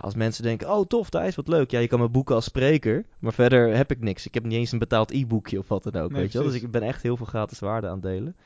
[0.00, 1.70] als mensen denken, oh tof Thijs, wat leuk.
[1.70, 3.04] Ja, je kan me boeken als spreker.
[3.18, 4.26] Maar verder heb ik niks.
[4.26, 6.46] Ik heb niet eens een betaald e-boekje of wat dan ook, Nee, weet je wel.
[6.46, 8.36] Dus ik ben echt heel veel gratis waarde aan het delen.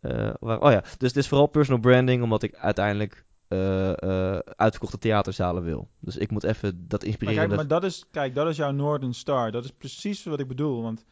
[0.00, 4.38] Eh, waar, oh ja, dus het is vooral personal branding, omdat ik uiteindelijk eh, eh,
[4.38, 5.88] uitverkochte theaterzalen wil.
[5.98, 7.46] Dus ik moet even dat Maar inspirerende...
[7.46, 9.50] kijk, maar dat is, kijk, dat is jouw Northern Star.
[9.50, 10.82] Dat is precies wat ik bedoel.
[10.82, 11.04] Want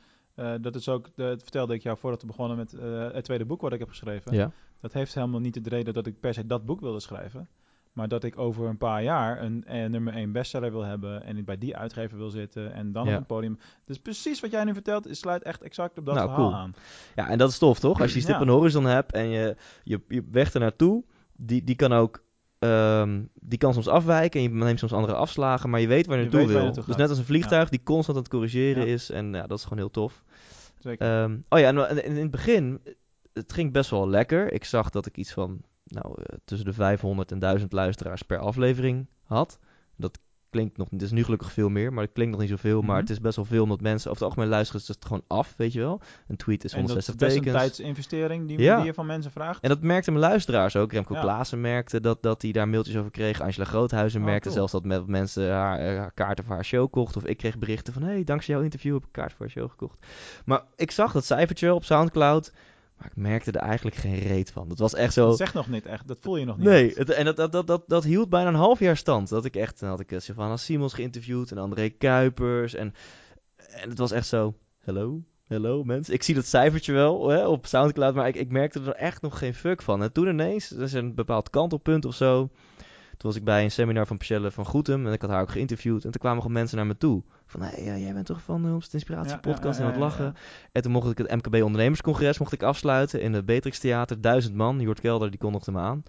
[0.61, 2.73] dat is ook, de, dat vertelde ik jou voordat we begonnen met
[3.15, 4.35] het tweede boek wat ik heb geschreven.
[4.35, 7.49] Ja, Dat heeft helemaal niet de reden dat ik per se dat boek wilde schrijven.
[7.93, 11.23] Maar dat ik over een paar jaar een, eh, nummer 1 bestseller wil hebben.
[11.25, 12.73] En ik bij die uitgever wil zitten.
[12.73, 13.13] En dan Ja.
[13.13, 13.59] op het podium.
[13.85, 16.59] Dus precies wat jij nu vertelt, is, sluit echt exact op dat Nou, verhaal cool.
[16.61, 16.75] aan.
[17.15, 18.01] ja, en dat is tof, toch?
[18.01, 18.47] Als je stip Ja.
[18.47, 21.05] horizon hebt en je, je, je weg ernaartoe,
[21.37, 22.23] die, die kan ook...
[22.59, 26.17] ehm, die kan soms afwijken en je neemt soms andere afslagen, maar je weet waar
[26.19, 26.73] je Je naartoe wil.
[26.85, 28.93] dus net als een vliegtuig die constant aan het corrigeren Ja.
[28.93, 29.11] is.
[29.11, 30.23] En ja, dat is gewoon heel tof.
[30.79, 31.07] Zeker.
[31.23, 32.81] Ehm, oh ja, en, en in het begin,
[33.33, 34.53] het ging best wel lekker.
[34.53, 38.39] Ik zag dat ik iets van nou, eh, tussen de 500 en 1000 luisteraars per
[38.39, 39.59] aflevering had.
[39.97, 40.19] Dat
[40.51, 42.81] klinkt nog niet, het is nu gelukkig veel meer, maar het klinkt nog niet zoveel.
[42.81, 43.01] Maar Mhm.
[43.01, 45.55] het is best wel veel, omdat mensen over het algemeen luisteren ze het gewoon af,
[45.57, 46.01] weet je wel.
[46.29, 47.63] Een tweet is en dat is 160 best een tekens.
[47.63, 48.77] tijdsinvestering die, Ja.
[48.77, 49.63] die je van mensen vraagt.
[49.63, 50.93] En dat merkten mijn luisteraars ook.
[50.93, 51.21] Remco Ja.
[51.21, 53.41] Klaassen merkte dat, dat hij daar mailtjes over kreeg.
[53.41, 54.55] Angela Groothuizen Oh, merkte cool.
[54.55, 57.17] zelfs dat met mensen haar, eh, haar kaarten voor haar show kocht.
[57.17, 59.71] Of ik kreeg berichten van, hey, dankzij jouw interview heb ik kaart voor haar show
[59.71, 60.07] gekocht.
[60.45, 62.53] Maar ik zag dat cijfertje op Soundcloud,
[62.99, 64.69] maar ik merkte er eigenlijk geen reet van.
[64.69, 65.27] Dat was echt zo...
[65.27, 66.67] Dat zegt nog niet echt, dat voel je nog niet.
[66.67, 69.29] Nee, het, en dat, dat, dat, dat, dat hield bijna een half jaar stand.
[69.29, 72.75] Dat ik echt, dan had ik eh, Sylvana Simons geïnterviewd en André Kuipers.
[72.75, 72.95] En,
[73.57, 76.15] en het was echt zo, hello, hello mensen.
[76.15, 79.39] Ik zie dat cijfertje wel hè, op Soundcloud, maar ik, ik merkte er echt nog
[79.39, 80.03] geen fuck van.
[80.03, 82.51] En toen ineens, er is een bepaald kantelpunt of zo.
[83.19, 85.51] Toen was ik bij een seminar van Michelle van Goetem en ik had haar ook
[85.51, 86.05] geïnterviewd.
[86.05, 87.23] En toen kwamen gewoon mensen naar me toe.
[87.47, 89.99] Van, hé, ja, jij bent toch van de Homst Inspiratie Ja, podcast ja, en ja,
[89.99, 90.35] het ja, lachen.
[90.73, 94.21] En toen mocht ik het MKB ondernemerscongres mocht ik afsluiten in het Beatrix Theater.
[94.21, 96.03] Duizend man, Jort Kelder die kondigde me aan.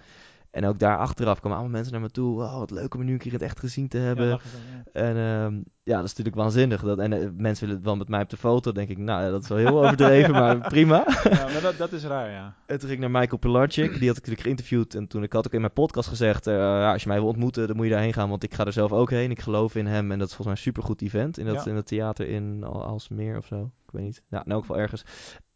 [0.60, 2.41] En ook daar achteraf kwamen allemaal mensen naar me toe.
[2.41, 4.26] Oh, wat leuk om nu een keer het echt gezien te hebben.
[4.26, 5.08] Ja, lachen dan, ja.
[5.10, 6.82] En ehm, ja, dat is natuurlijk waanzinnig.
[6.82, 8.72] Dat, en eh, mensen willen wel met mij op de foto.
[8.72, 11.04] denk ik, nou dat is wel heel overdreven, maar prima.
[11.24, 12.56] Ja, maar dat, dat is raar, ja.
[12.65, 14.00] En toen ging ik naar Michael Pilarczyk.
[14.00, 14.95] Die had ik natuurlijk geïnterviewd.
[14.95, 16.48] En toen ik had ook in mijn podcast gezegd...
[16.48, 18.30] eh, ja, als je mij wil ontmoeten, dan moet je daarheen gaan.
[18.30, 19.32] Want ik ga er zelf ook heen.
[19.32, 20.12] Ik geloof in hem.
[20.12, 21.38] En dat is volgens mij een supergoed event.
[21.38, 23.72] In dat, in dat theater in Al- Alsmeer of zo.
[23.86, 24.22] Ik weet niet.
[24.30, 25.04] Ja, in elk geval ergens.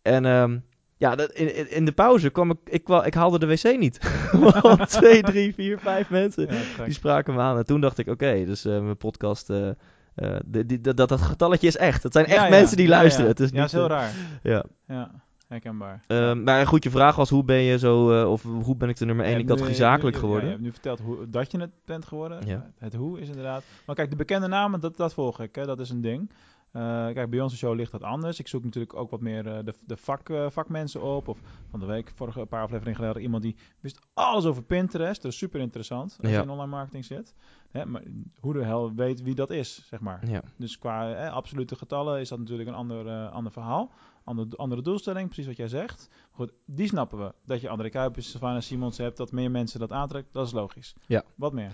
[0.02, 0.58] En ehm,
[1.04, 2.58] ja, dat, in, de pauze kwam ik...
[2.64, 4.00] Ik, ik haalde de wc niet.
[4.62, 6.48] Want twee, drie, vier, vijf mensen...
[6.78, 6.84] ja.
[6.84, 7.58] Die spraken me aan.
[7.58, 9.50] En toen dacht ik, oké, dus eh, mijn podcast...
[9.50, 9.70] eh,
[10.16, 12.04] eh, die, die, dat, dat dat getalletje is echt.
[12.04, 13.30] Het zijn echt Ja, mensen die luisteren.
[13.30, 14.12] Het is ja, niet, is heel raar.
[14.44, 14.64] Ja.
[14.88, 15.12] Ja,
[15.48, 16.04] herkenbaar.
[16.44, 19.26] Maar goed, je vraag was hoe ben je zo, of hoe ben ik de nummer
[19.26, 20.46] 1 Ja, in nu- categorie zakelijk geworden?
[20.46, 22.64] Je hebt nu verteld hoe, dat je het bent geworden.
[22.78, 23.64] Het hoe is inderdaad.
[23.86, 25.56] Maar kijk, de bekende namen, dat, dat volg ik.
[25.56, 25.66] Hè.
[25.66, 26.30] Dat is een ding.
[26.74, 26.82] Eh,
[27.14, 28.40] kijk, bij onze show ligt dat anders.
[28.40, 31.28] Ik zoek natuurlijk ook wat meer eh, de, de vak, eh, vakmensen op.
[31.28, 35.22] Of van de week, vorige paar afleveringen geleden, iemand die wist alles over Pinterest.
[35.22, 36.38] Dat is super interessant als Ja.
[36.38, 37.36] je in online marketing zit.
[37.72, 38.04] Hè, maar
[38.40, 40.30] hoe de hel weet wie dat is, zeg maar.
[40.30, 40.42] Ja.
[40.58, 43.92] Dus qua hè, absolute getallen is dat natuurlijk een ander, ander verhaal.
[44.24, 46.10] Ander, andere doelstelling, precies wat jij zegt.
[46.32, 47.34] Goed, die snappen we.
[47.46, 50.94] Dat je André Kuipers, Savannah Simons hebt, dat meer mensen dat aantrekt, dat is logisch.
[51.08, 51.24] Ja.
[51.36, 51.72] Wat meer?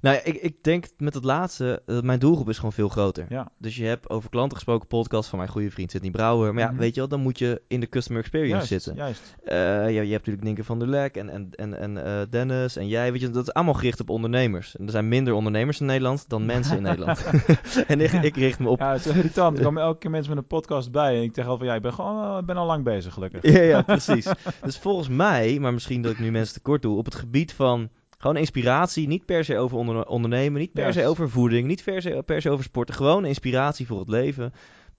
[0.00, 3.26] Nou, ja, ik, ik denk met het laatste, eh, mijn doelgroep is gewoon veel groter.
[3.28, 3.50] Ja.
[3.58, 6.54] Dus je hebt over klanten gesproken podcast van mijn goede vriend Sidney Brouwer.
[6.54, 6.78] Maar ja, Mhm.
[6.80, 8.94] weet je wel, dan moet je in de customer experience Juist, zitten.
[8.94, 9.36] juist.
[9.44, 12.76] Eh, je, je hebt natuurlijk Nienke van der Lek en, en, en, en eh, Dennis
[12.76, 13.12] en jij.
[13.12, 14.76] Weet je, dat is allemaal gericht op ondernemers.
[14.76, 17.24] En er zijn minder ondernemers in Nederland dan mensen in Nederland.
[17.86, 18.78] en ik, ik richt me op...
[18.78, 19.58] Ja, het is irritant.
[19.58, 21.16] Er komen elke keer mensen met een podcast bij.
[21.16, 23.42] En ik zeg al van, ja, ik ben, gewoon, ik ben al lang bezig, gelukkig.
[23.52, 24.28] Ja, ja, precies.
[24.62, 27.88] dus volgens mij, maar misschien dat ik nu mensen tekort doe, op het gebied van
[28.18, 32.02] gewoon inspiratie, niet per se over onder- ondernemen, niet per se over voeding, niet per
[32.02, 34.52] se, per se over sporten, gewoon inspiratie voor het leven,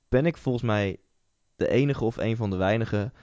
[0.09, 0.97] ben ik volgens mij
[1.55, 3.13] de enige of een van de weinigen.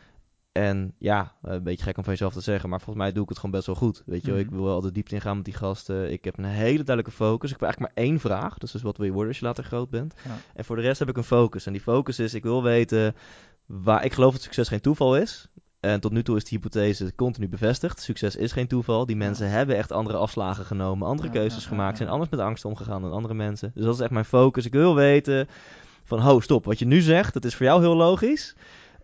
[0.53, 3.23] En ja, eh, een beetje gek om van jezelf te zeggen, maar volgens mij doe
[3.23, 4.03] ik het gewoon best wel goed.
[4.07, 4.49] Weet je wel, Mhm.
[4.49, 6.13] ik wil wel de diepte ingaan met die gasten.
[6.13, 7.51] Ik heb een hele duidelijke focus.
[7.51, 8.59] Ik heb eigenlijk maar één vraag.
[8.59, 10.15] Is dus wat wil je worden als je later groot bent.
[10.25, 10.31] Ja.
[10.55, 11.67] En voor de rest heb ik een focus.
[11.67, 13.15] En die focus is, ik wil weten
[13.69, 14.05] waar...
[14.05, 15.49] Ik geloof dat succes geen toeval is.
[15.81, 18.01] En tot nu toe is die hypothese continu bevestigd.
[18.01, 19.07] Succes is geen toeval.
[19.07, 22.41] Die mensen hebben echt andere afslagen genomen, andere Ja, keuzes ja, gemaakt, zijn anders met
[22.41, 23.71] angst omgegaan dan andere mensen.
[23.75, 24.67] Dus dat is echt mijn focus.
[24.67, 25.49] Ik wil weten
[26.05, 26.65] van, ho, stop.
[26.65, 28.57] Wat je nu zegt, dat is voor jou heel logisch.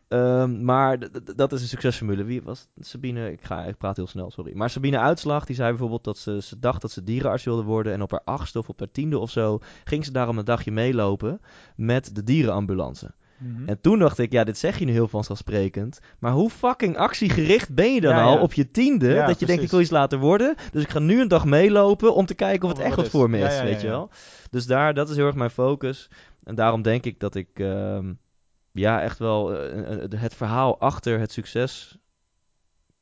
[0.08, 0.98] Ehm, maar
[1.36, 2.24] dat is een succesformule.
[2.24, 3.32] Wie was Sabine?
[3.32, 4.52] Ik, ga, ik praat heel snel, sorry.
[4.54, 7.92] Maar Sabine Uitslag, die zei bijvoorbeeld dat ze, ze dacht dat ze dierenarts wilde worden.
[7.92, 10.72] En op haar achtste of op haar tiende of zo ging ze daarom een dagje
[10.72, 11.40] meelopen
[11.76, 13.14] met de dierenambulance.
[13.38, 13.68] Mhm.
[13.68, 16.00] En toen dacht ik, ja, dit zeg je nu heel vanzelfsprekend.
[16.18, 18.40] Maar hoe fucking actiegericht ben je dan Ja, al ja.
[18.40, 19.08] op je tiende?
[19.08, 20.54] Ja, dat je denkt, ik wil iets laten worden.
[20.72, 23.30] Dus ik ga nu een dag meelopen om te kijken of het echt wat voor
[23.30, 24.10] me is, weet je wel.
[24.50, 26.10] Dus daar, dat is heel erg mijn focus.
[26.44, 28.12] En daarom denk ik dat ik ehm,
[28.72, 31.98] ja, echt wel eh, eh, het verhaal achter het succes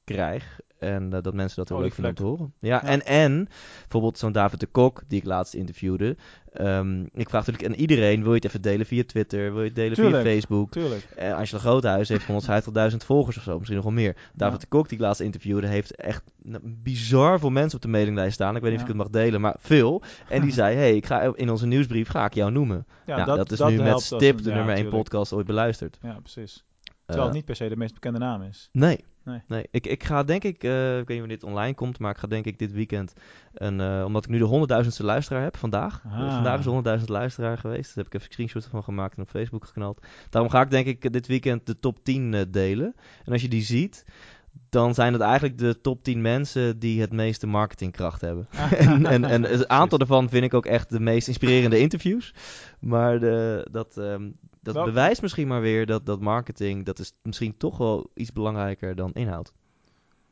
[0.04, 0.60] krijg.
[0.82, 2.52] En eh, dat mensen dat heel leuk vinden om te horen.
[2.60, 2.84] Ja, Ja.
[2.84, 3.48] En, en
[3.80, 6.16] bijvoorbeeld zo'n David de Kok, die ik laatst interviewde.
[6.52, 9.52] Ehm, ik vraag natuurlijk aan iedereen, wil je het even delen via Twitter?
[9.52, 10.22] Wil je het delen Tuurlijk.
[10.22, 10.70] via Facebook?
[10.70, 11.02] Tuurlijk.
[11.16, 14.16] Eh, Angela Groothuis heeft 150.000 volgers of zo, misschien nog wel meer.
[14.34, 14.60] David Ja.
[14.60, 16.22] de Kok, die ik laatst interviewde, heeft echt
[16.62, 18.56] bizar veel mensen op de mailinglijst staan.
[18.56, 20.02] Ik weet niet of ik het mag delen, maar veel.
[20.28, 22.86] En die zei, hey, ik ga in onze nieuwsbrief ga ik jou noemen.
[23.06, 24.96] Ja, nou, dat, is nu met stip de nummer 1 tuurlijk.
[24.96, 25.98] podcast ooit beluisterd.
[26.02, 26.64] Ja, precies.
[26.84, 28.68] Eh, Terwijl het niet per se de meest bekende naam is.
[28.72, 29.04] Nee.
[29.24, 29.40] Nee.
[29.46, 32.10] Nee, ik, ik ga denk ik, eh, ik weet niet wanneer dit online komt, maar
[32.10, 33.12] ik ga denk ik dit weekend,
[33.54, 36.02] een, eh, omdat ik nu de honderdduizendste luisteraar heb vandaag.
[36.06, 36.12] Ah.
[36.12, 39.22] Eh, vandaag is de honderdduizend luisteraar geweest, daar heb ik even screenshots van gemaakt en
[39.22, 40.06] op Facebook geknald.
[40.30, 42.94] Daarom ga ik denk ik dit weekend de top 10 eh, delen.
[43.24, 44.04] En als je die ziet,
[44.68, 48.46] dan zijn het eigenlijk de top 10 mensen die het meeste marketingkracht hebben.
[48.78, 52.34] en, en, en een aantal daarvan vind ik ook echt de meest inspirerende interviews.
[52.80, 54.30] Maar de, dat, ehm,
[54.62, 58.94] dat bewijst misschien maar weer dat, dat marketing, dat is misschien toch wel iets belangrijker
[58.94, 59.52] dan inhoud.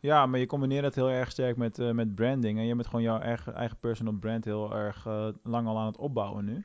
[0.00, 2.58] Ja, maar je combineert het heel erg sterk met, eh, met branding.
[2.58, 5.86] En je bent gewoon jouw eigen, eigen personal brand heel erg eh, lang al aan
[5.86, 6.64] het opbouwen nu.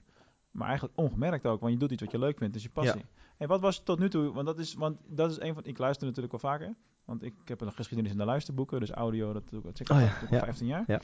[0.52, 3.06] Maar eigenlijk ongemerkt ook, want je doet iets wat je leuk vindt, dus je passie.
[3.38, 5.78] Hey, wat was tot nu toe, want dat is, want dat is een van, ik
[5.78, 6.76] luister natuurlijk wel vaker.
[7.06, 9.96] Want ik heb een geschiedenis in de luisterboeken, dus audio, dat doe ik al zeker
[9.96, 10.44] Oh ja, ja.
[10.44, 10.84] 15 jaar.
[10.88, 11.00] Ja.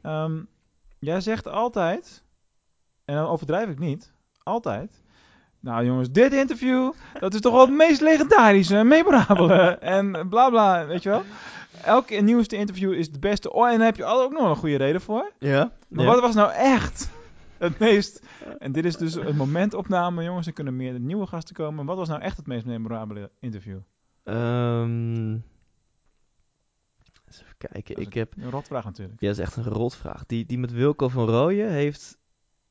[0.00, 0.42] Ehm,
[0.98, 2.24] jij zegt altijd,
[3.04, 5.02] en dan overdrijf ik niet, altijd...
[5.60, 10.86] Nou jongens, dit interview, dat is toch wel het meest legendarische, memorabele en bla bla,
[10.86, 11.22] weet je wel.
[11.84, 13.52] Elke nieuwste interview is het beste.
[13.52, 15.32] Oh, en daar heb je ook nog een goede reden voor.
[15.38, 15.72] Ja?
[15.88, 17.10] Maar wat was nou echt
[17.58, 18.22] het meest...
[18.58, 20.46] En dit is dus een momentopname, jongens.
[20.46, 21.86] Er kunnen meer nieuwe gasten komen.
[21.86, 23.78] Wat was nou echt het meest memorabele interview?
[24.24, 25.32] Ehm,
[27.26, 27.96] eens even kijken.
[27.96, 29.20] Ik heb, Een rotvraag natuurlijk.
[29.20, 30.26] ja, dat is echt een rotvraag.
[30.26, 32.18] Die, die met Wilco van Rooyen heeft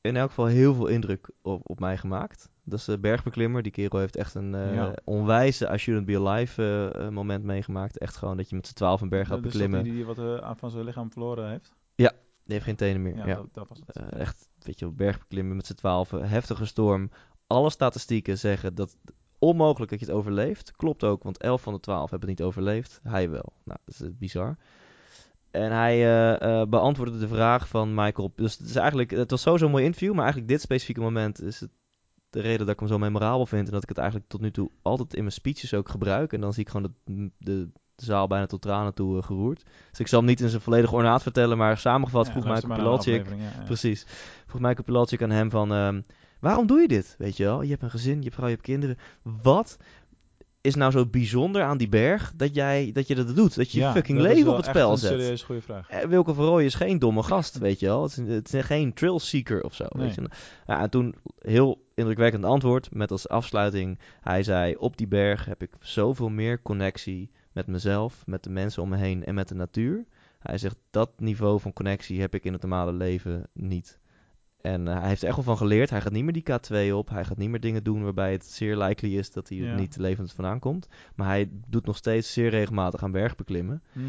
[0.01, 2.49] in elk geval heel veel indruk op, op mij gemaakt.
[2.63, 3.61] Dat is de bergbeklimmer.
[3.61, 4.93] Die kerel heeft echt een eh Ja.
[5.03, 6.61] onwijze I shouldn't be alive
[6.93, 7.97] eh, eh, moment meegemaakt.
[7.97, 9.93] Echt gewoon dat je met z'n twaalf een berg gaat is toch die beklimmen.
[9.93, 11.75] die wat aan van zijn lichaam verloren heeft.
[11.95, 13.15] Die heeft geen tenen meer.
[13.15, 14.09] Ja, Ja, Dat, dat was het.
[14.13, 16.11] Echt, weet je, bergbeklimmen met z'n twaalf.
[16.11, 17.09] Heftige storm.
[17.47, 18.97] Alle statistieken zeggen dat
[19.39, 20.71] onmogelijk dat je het overleeft.
[20.71, 22.99] Klopt ook, want 11 van de 12 hebben het niet overleefd.
[23.03, 23.53] Hij wel.
[23.63, 24.57] Nou, dat is bizar.
[25.63, 28.31] En hij eh, eh, beantwoordde de vraag van Michael.
[28.35, 31.41] Dus het, is eigenlijk, het was sowieso een mooi interview, maar eigenlijk dit specifieke moment
[31.41, 31.69] is het
[32.29, 33.65] de reden dat ik hem zo memorabel vind.
[33.67, 36.33] En dat ik het eigenlijk tot nu toe altijd in mijn speeches ook gebruik.
[36.33, 39.63] En dan zie ik gewoon de, de, de zaal bijna tot tranen toe eh, geroerd.
[39.89, 42.75] Dus ik zal hem niet in zijn volledige ornaat vertellen, maar samengevat Ja, vroeg Michael
[42.75, 43.19] Pilatschik.
[43.19, 43.65] aflevering, ja, ja.
[43.65, 44.05] Precies.
[44.47, 45.73] Vroeg Michael Pilatschik aan hem van...
[45.73, 46.01] ehm,
[46.39, 47.15] waarom doe je dit?
[47.17, 48.97] Weet je wel, je hebt een gezin, je hebt vrouw, je hebt kinderen.
[49.41, 49.77] Wat
[50.67, 53.55] is nou zo bijzonder aan die berg dat, jij, dat je dat doet?
[53.55, 55.09] Dat je Ja, je fucking dat is leven op het spel een zet.
[55.09, 55.89] serieus goede vraag.
[55.89, 58.03] Eh, Wilco van Rooij is geen domme gast, weet je wel.
[58.03, 59.85] Het is, het is geen trail seeker of zo.
[59.89, 60.05] Nee.
[60.05, 60.29] Weet je?
[60.67, 63.99] Ja, en toen heel indrukwekkend antwoord met als afsluiting.
[64.21, 68.81] Hij zei, op die berg heb ik zoveel meer connectie met mezelf, met de mensen
[68.83, 70.05] om me heen en met de natuur.
[70.39, 73.99] Hij zegt, dat niveau van connectie heb ik in het normale leven niet.
[74.61, 75.89] En eh, hij heeft er echt wel van geleerd.
[75.89, 76.43] Hij gaat niet meer die
[76.89, 77.09] K2 op.
[77.09, 79.97] Hij gaat niet meer dingen doen waarbij het zeer likely is dat hij er niet
[79.97, 80.87] levend vandaan komt.
[81.15, 83.83] Maar hij doet nog steeds zeer regelmatig aan bergbeklimmen.
[83.93, 84.05] Mhm.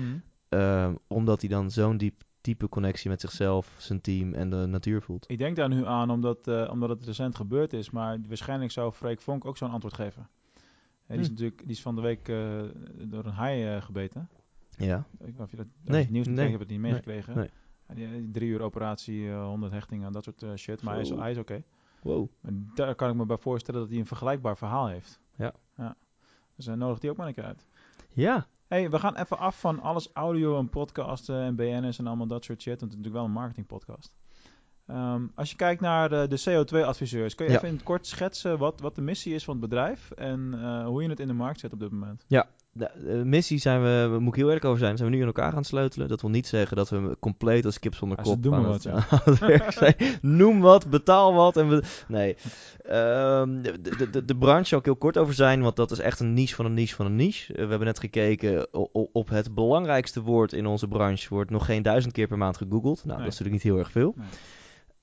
[0.48, 5.02] Ehm, omdat hij dan zo'n diep, diepe connectie met zichzelf, zijn team en de natuur
[5.02, 5.24] voelt.
[5.30, 8.92] Ik denk daar nu aan omdat, eh, omdat het recent gebeurd is, maar waarschijnlijk zou
[8.92, 10.28] Freek Vonk ook zo'n antwoord geven.
[11.06, 11.32] Hè, die, is Hm.
[11.32, 12.60] natuurlijk, die is van de week eh,
[13.08, 14.28] door een haai gebeten.
[14.76, 14.98] Ja.
[14.98, 16.80] Ik weet niet of je dat Nee, je het nieuws nee, nee, heb het niet
[16.80, 17.34] nee, meegekregen.
[17.36, 17.44] nee.
[17.46, 17.52] Die
[18.32, 20.82] drie uur operatie, eh, 100 hechtingen, dat soort eh, shit.
[20.82, 21.18] Maar hij is, Zo.
[21.18, 21.62] hij is oké.
[22.02, 22.28] Wow.
[22.42, 25.20] En Daar kan ik me bij voorstellen dat hij een vergelijkbaar verhaal heeft.
[25.36, 25.52] Ja.
[25.76, 25.96] ja.
[26.56, 27.66] Dus uh, nodigt die ook maar een keer uit.
[28.12, 28.46] Ja.
[28.66, 32.44] hey, we gaan even af van alles audio en podcasten en BN's en allemaal dat
[32.44, 32.80] soort shit.
[32.80, 34.14] Want het is natuurlijk wel een marketingpodcast.
[34.86, 37.56] Ehm, als je kijkt naar de, de CO2-adviseurs, kun je Ja.
[37.56, 40.86] even in het kort schetsen wat, wat de missie is van het bedrijf en eh,
[40.86, 42.24] hoe je het in de markt zet op dit moment?
[42.78, 45.20] De, de missie zijn we, daar moet ik heel eerlijk over zijn, zijn we nu
[45.20, 46.08] in elkaar gaan sleutelen.
[46.08, 49.06] Dat wil niet zeggen dat we compleet als kip zonder kop doen wat, ja.
[49.70, 49.94] zijn.
[50.22, 51.56] Noem wat, betaal wat.
[51.56, 52.36] En we, nee,
[52.84, 56.20] Ehm, de, de, de, branche zal ik heel kort over zijn, want dat is echt
[56.20, 57.52] een niche van een niche van een niche.
[57.52, 61.50] Eh, we hebben net gekeken o- o- op het belangrijkste woord in onze branche, wordt
[61.50, 63.04] nog geen duizend keer per maand gegoogeld.
[63.04, 63.24] Nou, Nee.
[63.24, 64.14] dat is natuurlijk niet heel erg veel.
[64.16, 64.26] Nee.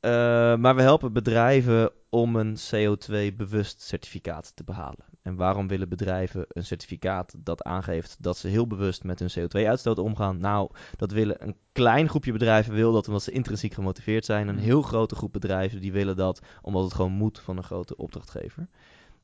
[0.06, 5.06] Eh, maar we helpen bedrijven om een CO2-bewust certificaat te behalen.
[5.22, 10.00] En waarom willen bedrijven een certificaat dat aangeeft dat ze heel bewust met hun CO2-uitstoot
[10.00, 10.38] omgaan?
[10.38, 14.48] Nou, dat willen een klein groepje bedrijven wil dat omdat ze intrinsiek gemotiveerd zijn.
[14.48, 14.64] Een Mhm.
[14.64, 18.68] heel grote groep bedrijven die willen dat omdat het gewoon moet van een grote opdrachtgever.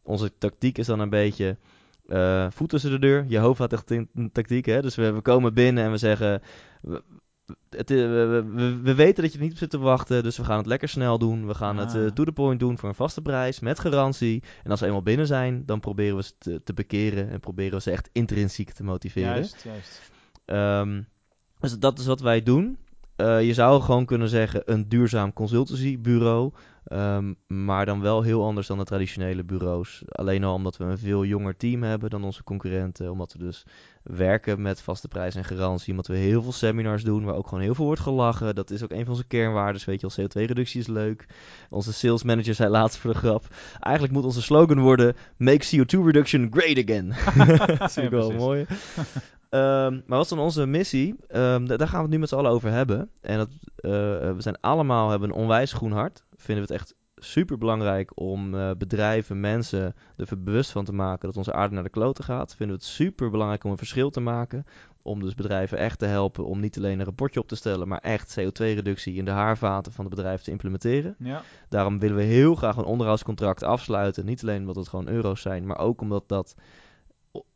[0.03, 1.57] Onze tactiek is dan een beetje
[2.07, 3.25] eh, voet tussen de deur.
[3.27, 4.65] Je hoofd had echt in tactiek.
[4.65, 4.81] Hè?
[4.81, 6.41] Dus we, we komen binnen en we zeggen.
[6.81, 7.03] We,
[7.69, 10.23] het, is- we, we- we- we weten dat je er niet op zit te wachten,
[10.23, 11.47] dus we gaan het lekker snel doen.
[11.47, 14.43] We gaan het eh, to the point doen voor een vaste prijs, met garantie.
[14.63, 17.73] En als we eenmaal binnen zijn, dan proberen we ze te, te bekeren en proberen
[17.73, 19.29] we ze echt intrinsiek te motiveren.
[19.33, 20.01] Juist, juist.
[20.45, 21.01] Ehm,
[21.59, 22.77] dus dat is wat wij doen.
[23.15, 26.51] Eh, je zou gewoon kunnen zeggen een duurzaam consultancybureau.
[26.91, 30.01] Ehm, maar dan wel heel anders dan de traditionele bureaus.
[30.07, 33.11] Alleen al omdat we een veel jonger team hebben dan onze concurrenten.
[33.11, 33.63] Omdat we dus
[34.03, 35.91] werken met vaste prijs en garantie.
[35.91, 38.55] Omdat we heel veel seminars doen waar ook gewoon heel veel wordt gelachen.
[38.55, 39.81] Dat is ook een van onze kernwaarden.
[39.85, 41.25] Weet je wel, CO2-reductie is leuk.
[41.69, 43.45] Onze sales manager zei laatst voor de grap.
[43.79, 47.13] Eigenlijk moet onze slogan worden: Make CO2 reduction great again.
[47.79, 48.65] dat is Ja, wel mooi.
[49.49, 51.15] Ehm, maar wat is dan onze missie?
[51.27, 53.09] Ehm, da- daar gaan we het nu met z'n allen over hebben.
[53.21, 56.23] En dat, eh, we zijn allemaal hebben een onwijs groen hart.
[56.41, 61.27] Vinden we het echt super belangrijk om eh, bedrijven, mensen er bewust van te maken
[61.27, 62.55] dat onze aarde naar de kloten gaat.
[62.55, 64.65] Vinden we het super belangrijk om een verschil te maken.
[65.01, 67.99] Om dus bedrijven echt te helpen om niet alleen een rapportje op te stellen, maar
[67.99, 71.15] echt CO2-reductie in de haarvaten van de bedrijven te implementeren.
[71.19, 74.25] Ja, Daarom willen we heel graag een onderhoudscontract afsluiten.
[74.25, 76.55] Niet alleen omdat het gewoon euro's zijn, maar ook omdat dat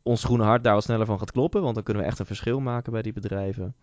[0.02, 1.62] ons groene hart daar wat sneller van gaat kloppen.
[1.62, 3.74] Want dan kunnen we echt een verschil maken bij die bedrijven.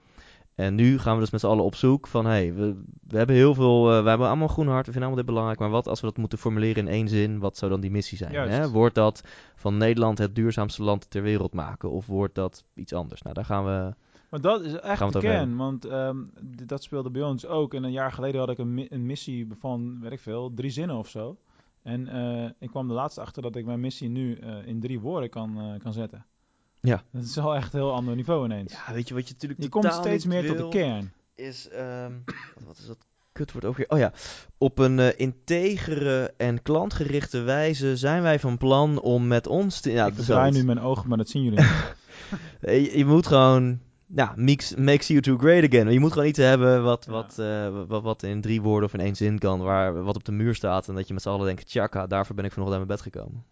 [0.56, 2.26] En nu gaan we dus met z'n allen op zoek van...
[2.26, 3.92] hey, we, we hebben heel veel...
[3.92, 5.60] eh, we hebben allemaal groen hart, we vinden allemaal dit belangrijk.
[5.60, 7.40] Maar wat als we dat moeten formuleren in één zin?
[7.40, 8.34] Wat zou dan die missie zijn?
[8.50, 8.70] Hè?
[8.70, 9.24] Wordt dat
[9.56, 11.92] van Nederland het duurzaamste land ter wereld maken?
[11.92, 13.22] Of wordt dat iets anders?
[13.22, 13.94] Nou, daar gaan we...
[14.30, 15.56] maar dat is echt de kern.
[15.56, 16.18] Want ehm,
[16.66, 17.74] dat speelde bij ons ook.
[17.74, 20.70] En een jaar geleden had ik een, mi- een missie van, weet ik veel, drie
[20.70, 21.38] zinnen of zo.
[21.84, 25.00] En eh, ik kwam er laatst achter dat ik mijn missie nu eh, in drie
[25.00, 26.26] woorden kan, kan zetten.
[26.86, 27.04] Ja.
[27.12, 28.74] Dat is wel echt een heel ander niveau ineens.
[28.74, 31.12] Ja, weet je wat je natuurlijk je komt steeds meer tot de kern.
[31.36, 32.12] is, ehm,
[32.56, 32.98] wat, wat is dat
[33.32, 33.90] kutwoord ook weer?
[33.90, 34.12] Oh ja,
[34.58, 39.92] op een eh, integere en klantgerichte wijze zijn wij van plan om met ons te...
[39.92, 40.58] Ja, ik zoiets.
[40.58, 41.72] nu mijn ogen, maar dat zien jullie niet.
[42.62, 45.92] Eh, Je, je moet gewoon, ja, mix, make CO2 great again.
[45.92, 47.12] Je moet gewoon iets hebben wat, Ja.
[47.12, 50.24] wat, eh, wat, wat in drie woorden of in één zin kan, waar, wat op
[50.26, 50.88] de muur staat.
[50.88, 53.14] En dat je met z'n allen denkt, tjaka, daarvoor ben ik vanochtend uit mijn bed
[53.14, 53.44] gekomen.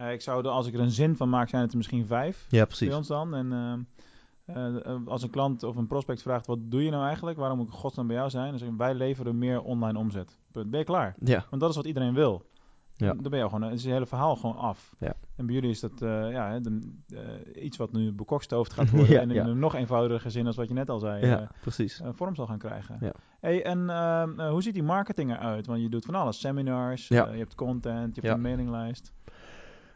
[0.00, 2.06] Eh, ik zou er, als ik er een zin van maak, zijn het er misschien
[2.06, 2.46] vijf.
[2.48, 2.94] Ja, bij precies.
[2.94, 3.34] ons dan.
[3.34, 3.52] En
[4.44, 7.38] eh, eh, als een klant of een prospect vraagt, wat doe je nou eigenlijk?
[7.38, 8.50] Waarom moet ik godsnaam bij jou zijn?
[8.50, 10.38] Dan zeg ik, wij leveren meer online omzet.
[10.52, 10.70] Punt.
[10.70, 11.14] Ben je klaar?
[11.24, 12.48] Ja, Want dat is wat iedereen wil.
[12.96, 13.12] Ja.
[13.14, 14.94] Dan ben je gewoon, is het hele verhaal gewoon af.
[14.98, 15.14] Ja.
[15.36, 15.92] En bij jullie is dat
[16.30, 16.80] ja, de,
[17.54, 19.08] iets wat nu bekokstoofd gaat worden.
[19.14, 19.46] Ja, en in ja.
[19.46, 21.26] een nog eenvoudiger zin als wat je net al zei.
[21.26, 22.02] ja, precies.
[22.12, 22.96] vorm zal gaan krijgen.
[23.00, 23.12] Ja.
[23.40, 25.66] Hey, en ehm, eh, hoe ziet die marketing eruit?
[25.66, 26.40] Want je doet van alles.
[26.40, 27.30] Seminars, Ja.
[27.30, 29.12] je hebt content, je hebt een mailinglijst.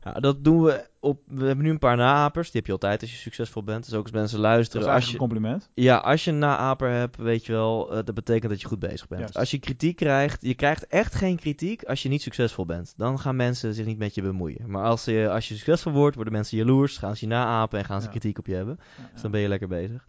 [0.05, 1.21] Ja, dat doen we op.
[1.27, 2.47] We hebben nu een paar naapers.
[2.51, 3.85] Die heb je altijd als je succesvol bent.
[3.85, 4.87] Dus ook als mensen Dat luisteren.
[4.87, 5.71] is Als je, een compliment.
[5.75, 8.79] ja, als je een naaper hebt, weet je wel, eh, dat betekent dat je goed
[8.79, 9.21] bezig bent.
[9.21, 9.37] Juist.
[9.37, 12.95] Als je kritiek krijgt, je krijgt echt geen kritiek als je niet succesvol bent.
[12.97, 14.71] Dan gaan mensen zich niet met je bemoeien.
[14.71, 17.85] Maar als je, als je succesvol wordt, worden mensen jaloers, gaan ze je naapen en
[17.85, 18.11] gaan ze Ja.
[18.11, 18.79] kritiek op je hebben.
[18.99, 20.07] Ja, Dus dan ben je lekker bezig.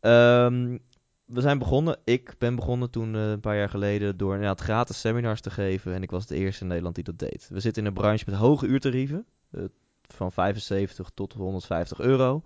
[0.00, 0.76] Ehm,
[1.24, 5.00] we zijn begonnen, ik ben begonnen toen eh, een paar jaar geleden door inderdaad gratis
[5.00, 5.94] seminars te geven.
[5.94, 7.48] En ik was de eerste in Nederland die dat deed.
[7.50, 9.26] We zitten in een branche met hoge uurtarieven.
[9.50, 9.62] eh,
[10.02, 12.42] van 75 tot 150 euro.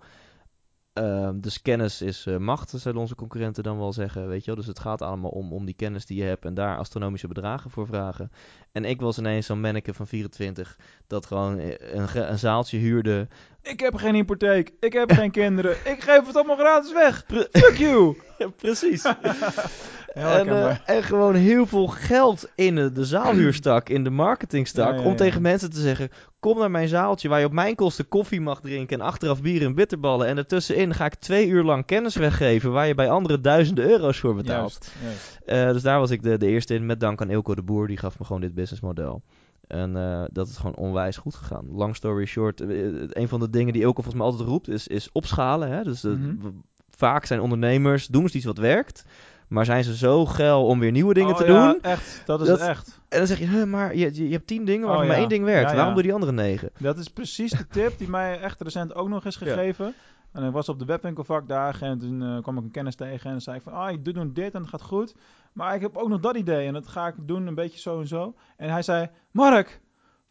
[0.93, 4.27] Ehm, dus kennis is eh, macht, zullen onze concurrenten dan wel zeggen.
[4.27, 4.55] Weet je wel?
[4.55, 7.69] Dus het gaat allemaal om, om die kennis die je hebt en daar astronomische bedragen
[7.69, 8.31] voor vragen.
[8.71, 13.27] En ik was ineens zo'n manneke van 24 dat gewoon eh, een, een zaaltje huurde.
[13.61, 14.73] Ik heb geen hypotheek.
[14.79, 15.71] Ik heb geen kinderen.
[15.71, 17.23] Ik geef het allemaal gratis weg.
[17.51, 18.17] Fuck you.
[18.37, 19.03] Ja, precies.
[20.13, 24.93] En, eh, en gewoon heel veel geld in de, de zaalhuurstak, in de marketingstak.
[24.95, 27.75] Ja, ja, Om tegen mensen te zeggen: Kom naar mijn zaaltje waar je op mijn
[27.75, 28.99] kosten koffie mag drinken.
[28.99, 30.27] En achteraf bier en bitterballen.
[30.27, 32.71] En ertussenin ga ik twee uur lang kennis weggeven.
[32.71, 34.77] Waar je bij anderen duizenden euro's voor betaalt.
[34.81, 35.39] Juist, juist.
[35.45, 36.85] Eh, dus daar was ik de, de eerste in.
[36.85, 37.87] Met dank aan Ilko de Boer.
[37.87, 39.21] Die gaf me gewoon dit businessmodel.
[39.67, 41.65] En eh, dat is gewoon onwijs goed gegaan.
[41.71, 42.61] Long story short.
[43.09, 44.67] een van de dingen die Ilko volgens mij altijd roept.
[44.69, 45.71] Is, is opschalen.
[45.71, 45.83] Hè?
[45.83, 46.35] Dus Mhm.
[46.89, 48.07] vaak zijn ondernemers.
[48.07, 49.03] Doen ze iets wat werkt.
[49.49, 51.81] Maar zijn ze zo geil om weer nieuwe dingen Oh te ja, doen?
[51.81, 52.21] echt.
[52.25, 52.99] Dat is Dat- echt.
[53.09, 55.21] En dan zeg je, huh, maar je, je, hebt tien dingen waarvan Oh, maar ja.
[55.21, 55.69] één ding werkt.
[55.69, 55.75] Ja.
[55.75, 56.69] Waarom doe die andere negen?
[56.77, 59.93] Dat is precies de tip die mij echt recent ook nog is gegeven.
[60.31, 63.41] En ik was op de webwinkelvakdagen en toen eh, kwam ik een kennis tegen en
[63.41, 65.15] zei ik van, ah, je doet nu dit en het gaat goed.
[65.53, 67.99] Maar ik heb ook nog dat idee en dat ga ik doen een beetje zo
[67.99, 68.33] en zo.
[68.57, 69.79] En hij zei, Mark,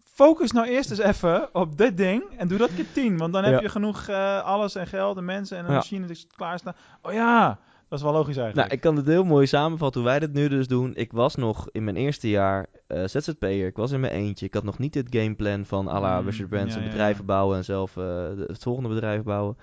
[0.03, 3.19] focus nou eerst eens even op dit ding en doe dat keer tien.
[3.19, 6.27] Want dan heb je genoeg eh, alles en geld en mensen en een machine die
[6.37, 6.75] klaarstaan.
[7.03, 8.57] Oh ja, dat is wel logisch eigenlijk.
[8.57, 10.95] Nou, ik kan het heel mooi samenvatten hoe wij dit nu dus doen.
[10.95, 13.67] Ik was nog in mijn eerste jaar eh ZZP'er.
[13.67, 14.47] Ik was in mijn eentje.
[14.47, 16.79] Ik had nog niet dit gameplan van à la Mm, Richard Branson.
[16.81, 19.57] ja, ja, bedrijven bouwen en zelf eh, het volgende bedrijf bouwen.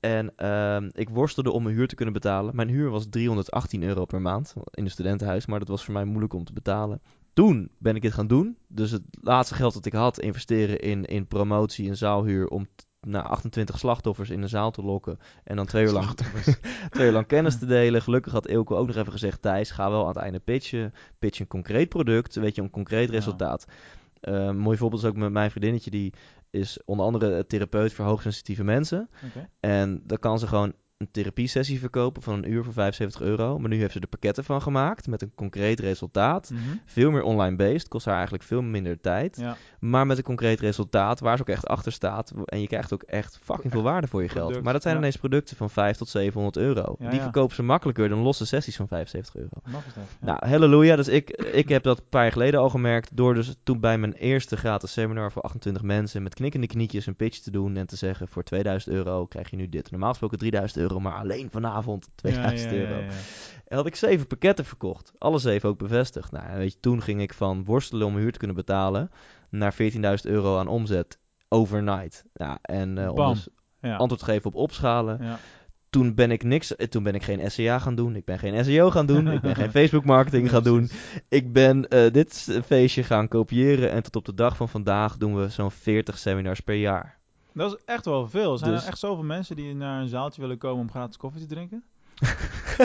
[0.00, 2.56] En ehm, ik worstelde om mijn huur te kunnen betalen.
[2.56, 5.46] Mijn huur was 318 euro per maand in een studentenhuis.
[5.46, 7.00] Maar dat was voor mij moeilijk om te betalen.
[7.32, 8.56] Toen ben ik dit gaan doen.
[8.68, 12.48] Dus het laatste geld dat ik had, investeren in, in promotie en zaalhuur.
[12.48, 12.66] Om
[13.06, 15.18] nou, 28 slachtoffers in de zaal te lokken.
[15.44, 16.14] En dan twee uur lang
[16.90, 18.02] twee uur lang kennis te delen.
[18.02, 20.94] Gelukkig had Eelco ook nog even gezegd: Thijs, ga wel aan het einde pitchen.
[21.18, 23.14] Pitch een concreet product, weet je, een concreet Ja.
[23.14, 23.64] resultaat.
[24.20, 26.12] Eh, een mooi voorbeeld is ook met mijn vriendinnetje, die
[26.50, 29.08] is onder andere therapeut voor hoogsensitieve mensen.
[29.60, 33.58] En dan kan ze gewoon een therapiesessie verkopen van een uur voor 75 euro.
[33.58, 36.50] Maar nu heeft ze er pakketten van gemaakt met een concreet resultaat.
[36.50, 36.60] Mhm.
[36.84, 39.36] Veel meer online-based, kost haar eigenlijk veel minder tijd.
[39.36, 39.56] Ja.
[39.80, 42.32] Maar met een concreet resultaat waar ze ook echt achter staat.
[42.44, 44.62] En je krijgt ook echt fucking veel waarde voor je geld.
[44.62, 45.00] Maar dat zijn ja.
[45.00, 46.96] ineens producten van 5 tot 700 euro.
[46.98, 49.48] Ja, Die verkopen ze makkelijker dan losse sessies van 75 euro.
[49.64, 49.82] Dat.
[50.20, 50.96] Nou, halleluja.
[50.96, 53.16] Dus ik, ik heb dat een paar jaar geleden al gemerkt.
[53.16, 57.16] Door dus toen bij mijn eerste gratis seminar voor 28 mensen met knikkende knietjes een
[57.16, 57.76] pitch te doen.
[57.76, 59.90] En te zeggen voor 2000 euro krijg je nu dit.
[59.90, 63.02] Normaal gesproken 3000 euro, maar alleen vanavond 2000 Ja, ja, ja, euro.
[63.66, 65.12] En had ik zeven pakketten verkocht.
[65.18, 66.32] Alle zeven ook bevestigd.
[66.32, 69.10] Nou, weet je, toen ging ik van worstelen om huur te kunnen betalen...
[69.50, 72.24] naar 14.000 euro aan omzet overnight.
[72.34, 73.48] Ja, en eh, om dus
[73.80, 73.96] Ja.
[73.96, 75.18] antwoord geven op opschalen.
[75.22, 75.38] Ja.
[75.90, 76.76] Toen ben ik niks...
[76.76, 78.16] eh, Toen ben ik geen SEA gaan doen.
[78.16, 79.30] Ik ben geen SEO gaan doen.
[79.30, 80.90] ik ben geen Facebook marketing gaan doen.
[81.28, 83.90] Ik ben eh, dit feestje gaan kopiëren.
[83.90, 87.20] En tot op de dag van vandaag doen we zo'n 40 seminars per jaar.
[87.54, 88.58] Dat is echt wel veel.
[88.58, 91.40] Zijn Dus- er echt zoveel mensen die naar een zaaltje willen komen om gratis koffie
[91.40, 91.82] te drinken?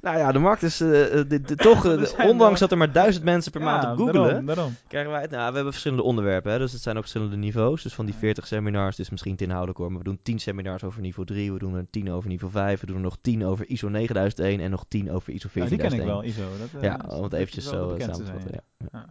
[0.00, 1.84] nou ja, de markt is eh, eh, dit- dit toch...
[1.86, 4.22] eh, ondanks dat er maar duizend mensen per maand op googelen...
[4.24, 4.74] Daarom, daarom.
[4.88, 5.30] krijgen wij het.
[5.30, 7.82] Nou, we hebben verschillende onderwerpen, hè, dus het zijn ook verschillende niveaus.
[7.82, 8.20] Dus van die Ja.
[8.20, 11.52] 40 seminars, is misschien te inhoudelijk hoor, maar we doen 10 seminars over niveau 3,
[11.52, 14.60] we doen er 10 over niveau 5, we doen er nog 10 over ISO 9001
[14.60, 15.90] en nog 10 over ISO Ja, die 14001.
[15.90, 16.58] ken ik wel, ISO.
[16.58, 18.50] Dat, eh, Ja, om het eventjes zo de eh, samen te vatten.
[18.52, 18.88] Ja.
[18.92, 19.06] ja.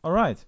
[0.00, 0.46] Alright.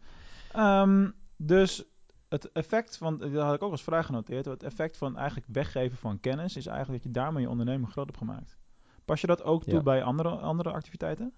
[0.52, 1.84] Ehm, dus
[2.28, 5.96] het effect van, dat had ik ook als vraag genoteerd, het effect van eigenlijk weggeven
[5.98, 8.56] van kennis is eigenlijk dat je daarmee je onderneming groot hebt gemaakt.
[9.04, 9.82] Pas je dat ook toe Ja.
[9.82, 11.32] bij andere, andere activiteiten?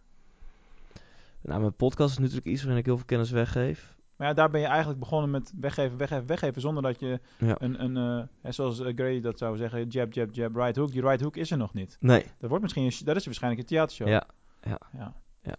[1.42, 3.96] Nou, mijn podcast is natuurlijk iets waarin ik heel veel kennis weggeef.
[4.16, 7.55] Maar ja, daar ben je eigenlijk begonnen met weggeven, weggeven, weggeven, zonder dat je Ja.
[7.59, 10.90] een, een hè, zoals eh, Gray dat zou zeggen, jab, jab, jab, right hook.
[10.92, 11.96] Die right hook is er nog niet.
[12.00, 14.09] Nee, Dat wordt misschien, dat is waarschijnlijk een theatershow.
[14.09, 14.26] ja.
[14.62, 14.79] ja.
[14.92, 15.12] Ja.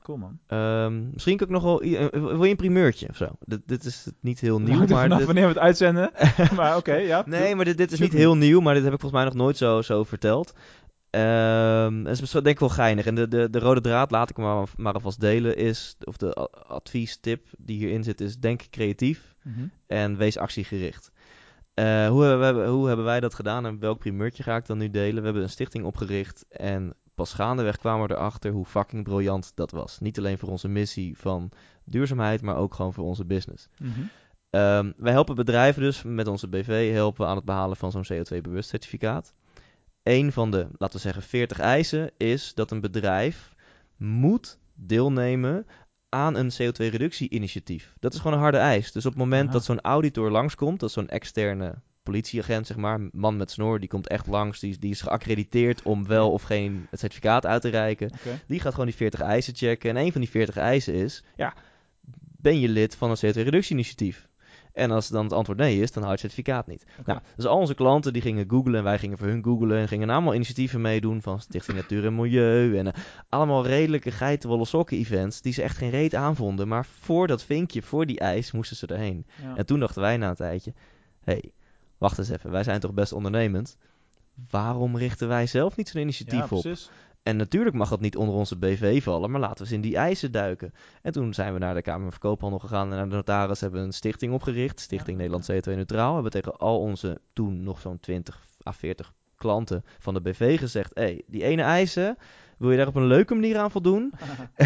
[0.03, 0.39] Cool man.
[0.47, 1.81] Ehm, misschien kan ik nog wel...
[1.81, 3.27] eh, wil je een primeurtje of zo?
[3.39, 5.01] Dit, dit is niet heel nieuw, Hangt er maar...
[5.03, 6.11] vanaf dit- wanneer we het uitzenden.
[6.55, 7.23] maar oké, ja.
[7.25, 9.39] Nee, maar dit, dit is niet heel nieuw, maar dit heb ik volgens mij nog
[9.41, 10.53] nooit zo, zo verteld.
[12.03, 13.05] Dat is denk ik wel geinig.
[13.05, 15.95] En de, de, de rode draad, laat ik hem maar, maar alvast delen, is...
[16.03, 19.65] Of de a- adviestip die hierin zit, is denk creatief Mhm.
[19.87, 21.11] en wees actiegericht.
[21.73, 24.77] Eh, hoe, hebben wij, hoe hebben wij dat gedaan en welk primeurtje ga ik dan
[24.77, 25.15] nu delen?
[25.19, 29.71] We hebben een stichting opgericht en pas gaandeweg kwamen we erachter hoe fucking briljant dat
[29.71, 29.99] was.
[29.99, 31.51] Niet alleen voor onze missie van
[31.83, 33.69] duurzaamheid, maar ook gewoon voor onze business.
[33.77, 34.01] Mhm.
[34.49, 38.05] Ehm, wij helpen bedrijven dus met onze BV helpen we aan het behalen van zo'n
[38.05, 39.33] CO2-bewust certificaat.
[40.03, 43.55] Een van de, laten we zeggen, 40 eisen is dat een bedrijf
[43.97, 45.65] moet deelnemen
[46.09, 47.95] aan een CO2-reductie-initiatief.
[47.99, 48.91] Dat is gewoon een harde eis.
[48.91, 49.53] Dus op het moment Aha.
[49.53, 54.07] dat zo'n auditor langskomt, dat zo'n externe politieagent, zeg maar, man met snor, die komt
[54.07, 58.11] echt langs, die, die is geaccrediteerd om wel of geen het certificaat uit te reiken.
[58.47, 59.89] Die gaat gewoon die 40 eisen checken.
[59.89, 61.53] En een van die 40 eisen is: ja,
[62.37, 64.29] ben je lid van een CO2-reductie-initiatief?
[64.73, 66.85] En als dan het antwoord nee is, dan houdt het certificaat niet.
[67.05, 69.87] Nou, dus al onze klanten die gingen googlen en wij gingen voor hun googlen en
[69.87, 74.97] gingen allemaal initiatieven meedoen van Stichting Natuur en Milieu en eh, allemaal redelijke geitenwolle sokken
[74.97, 76.67] events die ze echt geen reet aanvonden.
[76.67, 79.25] Maar voor dat vinkje, voor die eis, moesten ze erheen.
[79.41, 79.55] Ja.
[79.55, 80.73] En toen dachten wij na een tijdje,
[81.23, 81.51] hé, hey,
[82.01, 83.77] wacht eens even, wij zijn toch best ondernemend.
[84.49, 86.65] Waarom richten wij zelf niet zo'n initiatief ja, op?
[87.23, 89.95] En natuurlijk mag dat niet onder onze BV vallen, maar laten we eens in die
[89.95, 90.73] eisen duiken.
[91.01, 93.79] En toen zijn we naar de Kamer van Koophandel gegaan en naar de notaris hebben
[93.79, 94.79] we een stichting opgericht.
[94.79, 95.23] Stichting Ja.
[95.23, 96.13] Nederland CO2 Neutraal.
[96.13, 100.91] Hebben tegen al onze toen nog zo'n 20 à 40 klanten van de BV gezegd:
[100.93, 102.17] hé, hey, die ene eisen,
[102.61, 104.13] Wil je daar op een leuke manier aan voldoen?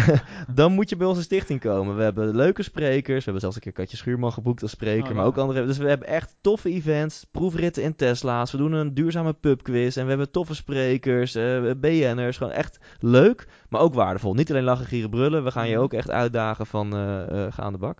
[0.54, 1.96] dan moet je bij onze stichting komen.
[1.96, 3.18] We hebben leuke sprekers.
[3.18, 5.08] We hebben zelfs een keer Katje Schuurman geboekt als spreker.
[5.10, 5.66] Oh, maar ook andere.
[5.66, 7.26] Dus we hebben echt toffe events.
[7.30, 8.52] Proefritten in Tesla's.
[8.52, 9.96] We doen een duurzame pubquiz.
[9.96, 11.34] En we hebben toffe sprekers.
[11.34, 12.36] eh BN'ers.
[12.36, 13.48] Gewoon echt leuk.
[13.68, 14.34] Maar ook waardevol.
[14.34, 15.44] Niet alleen lachen, gieren, brullen.
[15.44, 15.82] We gaan je Mhm.
[15.82, 17.98] ook echt uitdagen van eh eh, ga aan de bak.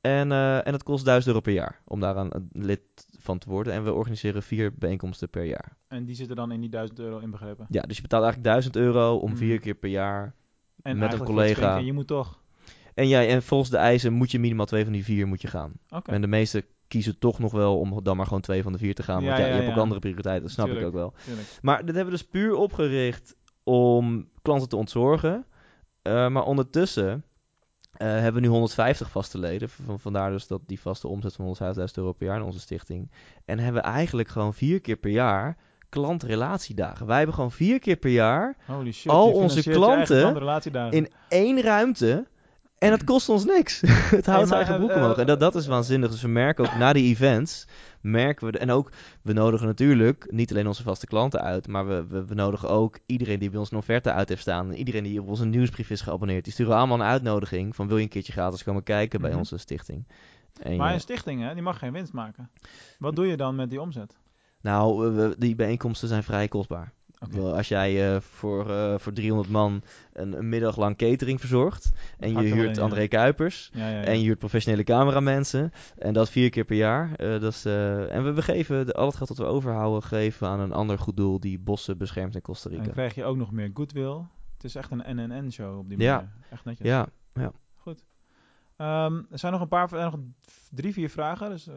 [0.00, 2.80] En, eh, en het kost 1000 euro per jaar om daar een lid
[3.18, 3.72] van te worden.
[3.72, 5.76] En we organiseren vier bijeenkomsten per jaar.
[5.88, 7.66] En die zitten dan in die 1000 euro inbegrepen.
[7.70, 9.38] Ja, dus je betaalt eigenlijk 1000 euro om Mhm.
[9.38, 10.34] vier keer per jaar
[10.82, 11.60] En met een collega.
[11.60, 12.40] schenken, je moet toch...
[12.94, 15.48] En, ja, en volgens de eisen moet je minimaal twee van die vier moet je
[15.48, 15.72] gaan.
[16.04, 18.94] En de meesten kiezen toch nog wel om dan maar gewoon twee van de vier
[18.94, 19.24] te gaan.
[19.24, 21.14] Want Ja, je hebt ook andere prioriteiten, dat snap ik ook wel.
[21.24, 21.58] Tuurlijk.
[21.62, 25.44] Maar dit hebben we dus puur opgericht om klanten te ontzorgen.
[26.02, 27.24] Eh, maar ondertussen
[28.04, 29.68] hebben we nu 150 vaste leden.
[29.96, 33.10] Vandaar dus dat die vaste omzet van 150.000 euro per jaar in onze stichting.
[33.44, 35.56] En hebben we eigenlijk gewoon vier keer per jaar
[35.88, 37.06] klantrelatiedagen.
[37.06, 39.10] Wij hebben gewoon vier keer per jaar Holy shit.
[39.10, 42.26] Al onze klanten in één ruimte.
[42.78, 43.80] En het kost ons niks.
[44.16, 45.16] het houdt zijn eigen eh, broek eh, omhoog.
[45.18, 46.10] En dat, dat is waanzinnig.
[46.10, 47.66] Dus we merken ook na die events,
[48.00, 48.52] merken we...
[48.52, 48.90] de- en ook,
[49.22, 52.98] we nodigen natuurlijk niet alleen onze vaste klanten uit, maar we, we, we nodigen ook
[53.06, 54.68] iedereen die bij ons een offerte uit heeft staan.
[54.70, 56.44] En iedereen die op onze nieuwsbrief is geabonneerd.
[56.44, 59.38] Die sturen allemaal een uitnodiging van wil je een keertje gratis komen kijken bij Mhm.
[59.38, 60.06] onze stichting.
[60.62, 62.50] En Maar ja, een stichting, hè, die mag geen winst maken.
[62.98, 64.16] Wat doe je dan met die omzet?
[64.60, 66.92] nou, die bijeenkomsten zijn vrij kostbaar.
[67.40, 72.30] Als jij eh, voor, eh, voor 300 man een, een middag lang catering verzorgt en
[72.32, 73.06] je huurt in, André ja.
[73.06, 74.04] Kuipers Ja, ja, ja.
[74.04, 77.14] en je huurt professionele cameramensen en dat vier keer per jaar.
[77.14, 80.48] eh, dat is, en we, we geven de, al het geld dat we overhouden geven
[80.48, 82.94] aan een ander goed doel die bossen beschermt in Costa En dan Rica.
[82.94, 84.22] krijg je ook nog meer goodwill.
[84.54, 86.14] Het is echt een NNN-show op die Ja.
[86.14, 86.30] manier.
[86.50, 86.86] Echt netjes.
[86.88, 87.06] Ja,
[87.76, 88.04] Goed.
[88.76, 90.18] Ehm, er zijn nog een paar, er nog
[90.70, 91.50] drie, vier vragen.
[91.50, 91.68] Dus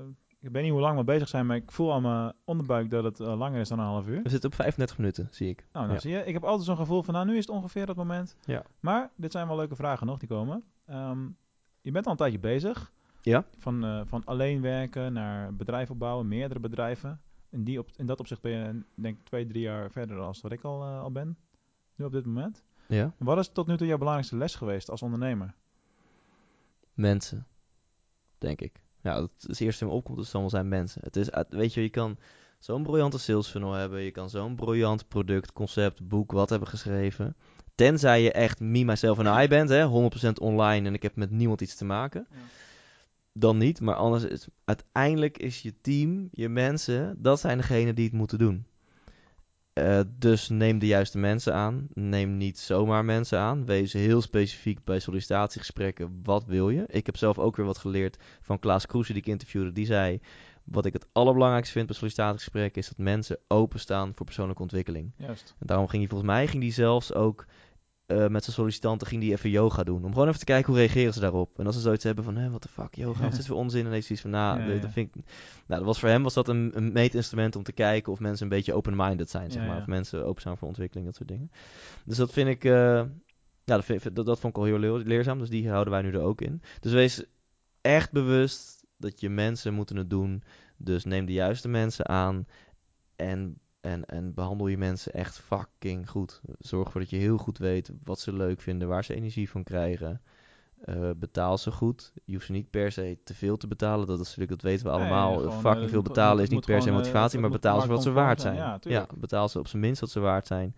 [0.41, 3.03] ik weet niet hoe lang we bezig zijn, maar ik voel aan mijn onderbuik dat
[3.03, 4.21] het eh, langer is dan een half uur.
[4.23, 5.65] we zitten op 35 minuten, zie ik.
[5.71, 5.99] Nou, Ja.
[5.99, 6.25] zie je.
[6.25, 8.35] Ik heb altijd zo'n gevoel van, nou, nu is het ongeveer dat moment.
[8.45, 8.63] Ja.
[8.79, 10.63] Maar dit zijn wel leuke vragen nog die komen.
[10.85, 11.27] Ehm,
[11.81, 12.91] je bent al een tijdje bezig.
[13.21, 13.45] Ja.
[13.57, 17.21] Van, eh, van alleen werken naar bedrijf opbouwen, meerdere bedrijven.
[17.49, 20.35] In, die op, in dat opzicht ben je, denk ik, twee, drie jaar verder dan
[20.41, 21.37] wat ik al, eh, al ben.
[21.95, 22.63] Nu op dit moment.
[22.87, 25.53] Ja, wat is tot nu toe jouw belangrijkste les geweest als ondernemer?
[26.93, 27.47] mensen,
[28.37, 28.81] denk ik.
[29.01, 31.01] Ja, dat is het eerste in opkomt, dan wel zijn mensen.
[31.03, 32.17] Het is, uit- weet je, je kan
[32.59, 37.35] zo'n briljante sales funnel hebben, je kan zo'n briljant product, concept, boek, wat hebben geschreven.
[37.75, 41.31] Tenzij je echt me, myself en I bent, hè, 100% online en ik heb met
[41.31, 42.27] niemand iets te maken.
[42.29, 42.37] Ja.
[43.33, 48.05] Dan niet, maar anders is uiteindelijk is je team, je mensen, dat zijn degenen die
[48.05, 48.65] het moeten doen.
[49.73, 51.87] Eh, dus neem de juiste mensen aan.
[51.93, 53.65] Neem niet zomaar mensen aan.
[53.65, 56.19] Wees heel specifiek bij sollicitatiegesprekken.
[56.23, 56.83] Wat wil je?
[56.87, 59.71] Ik heb zelf ook weer wat geleerd van Klaas Kroese die ik interviewde.
[59.71, 60.21] Die zei,
[60.63, 62.81] wat ik het allerbelangrijkste vind bij sollicitatiegesprekken...
[62.81, 65.11] is dat mensen openstaan voor persoonlijke ontwikkeling.
[65.17, 65.55] Juist.
[65.59, 67.45] En daarom ging hij volgens mij ging die zelfs ook
[68.11, 70.03] eh, met zijn sollicitanten ging die even yoga doen.
[70.03, 71.59] Om gewoon even te kijken hoe reageren ze daarop.
[71.59, 73.55] En als ze zoiets hebben van, hé, wat de fuck, yoga, wat is dit voor
[73.57, 73.85] onzin?
[73.85, 74.81] En heeft hij zoiets van, nou, Ja, dat- ja.
[74.81, 75.23] dat vind ik...
[75.67, 78.43] Nou, dat was voor hem was dat een, een meetinstrument om te kijken of mensen
[78.43, 79.77] een beetje open-minded zijn, zeg maar.
[79.81, 81.51] Of mensen open zijn voor ontwikkeling, dat soort dingen.
[82.05, 82.71] Dus dat vind ik, eh,
[83.63, 85.39] ja, dat, vind, dat, dat vond ik al heel leer- leerzaam.
[85.39, 86.61] Dus die houden wij nu er ook in.
[86.79, 87.23] Dus wees
[87.81, 90.43] echt bewust dat je mensen moeten het doen.
[90.77, 92.45] Dus neem de juiste mensen aan
[93.15, 96.41] en, en, en behandel je mensen echt fucking goed.
[96.59, 99.63] Zorg ervoor dat je heel goed weet wat ze leuk vinden, waar ze energie van
[99.63, 100.21] krijgen.
[100.81, 102.13] Eh, betaal ze goed.
[102.25, 104.07] Je hoeft ze niet per se te veel te betalen.
[104.07, 105.33] Dat, is natuurlijk, dat weten we Nee, allemaal.
[105.37, 107.87] gewoon, fucking eh, veel moet- betalen is niet per se eh, motivatie, maar betaal ze
[107.87, 108.55] wat ze waard zijn.
[108.55, 108.79] zijn.
[108.95, 110.75] Ja, betaal ze op zijn minst wat ze waard zijn.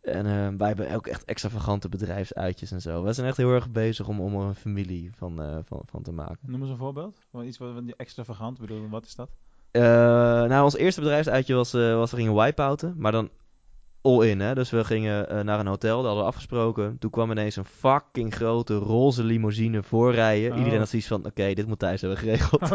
[0.00, 3.02] En wij hebben ook echt extravagante bedrijfsuitjes en zo.
[3.02, 6.12] Wij zijn echt heel erg bezig om, om er een familie van, van, van te
[6.12, 6.38] maken.
[6.50, 7.20] Noem eens een voorbeeld.
[7.30, 8.58] Van iets wat extravagant.
[8.58, 9.30] Bedoel, wat is dat?
[9.70, 9.82] Eh,
[10.44, 13.30] nou, ons eerste bedrijfsuitje was, eh, was we gingen wipeouten, maar dan
[14.00, 14.54] all in, hè.
[14.54, 16.98] Dus we gingen eh, naar een hotel, dat hadden we afgesproken.
[16.98, 20.52] Toen kwam ineens een fucking grote roze limousine voorrijden.
[20.52, 20.58] Oh.
[20.58, 22.62] Iedereen had zoiets van, oké, dit moet Thijs hebben geregeld.
[22.62, 22.72] Oh,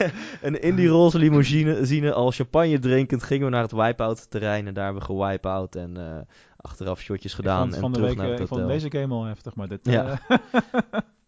[0.42, 4.66] en in die roze limousine, al champagne drinkend, gingen we naar het wipeout terrein.
[4.66, 6.26] En daar hebben we gewipeout en
[6.56, 8.68] achteraf shotjes gedaan en terug week, naar het eh, ik hotel.
[8.68, 9.80] vond deze game al heftig, maar dit...
[9.82, 10.18] Ja.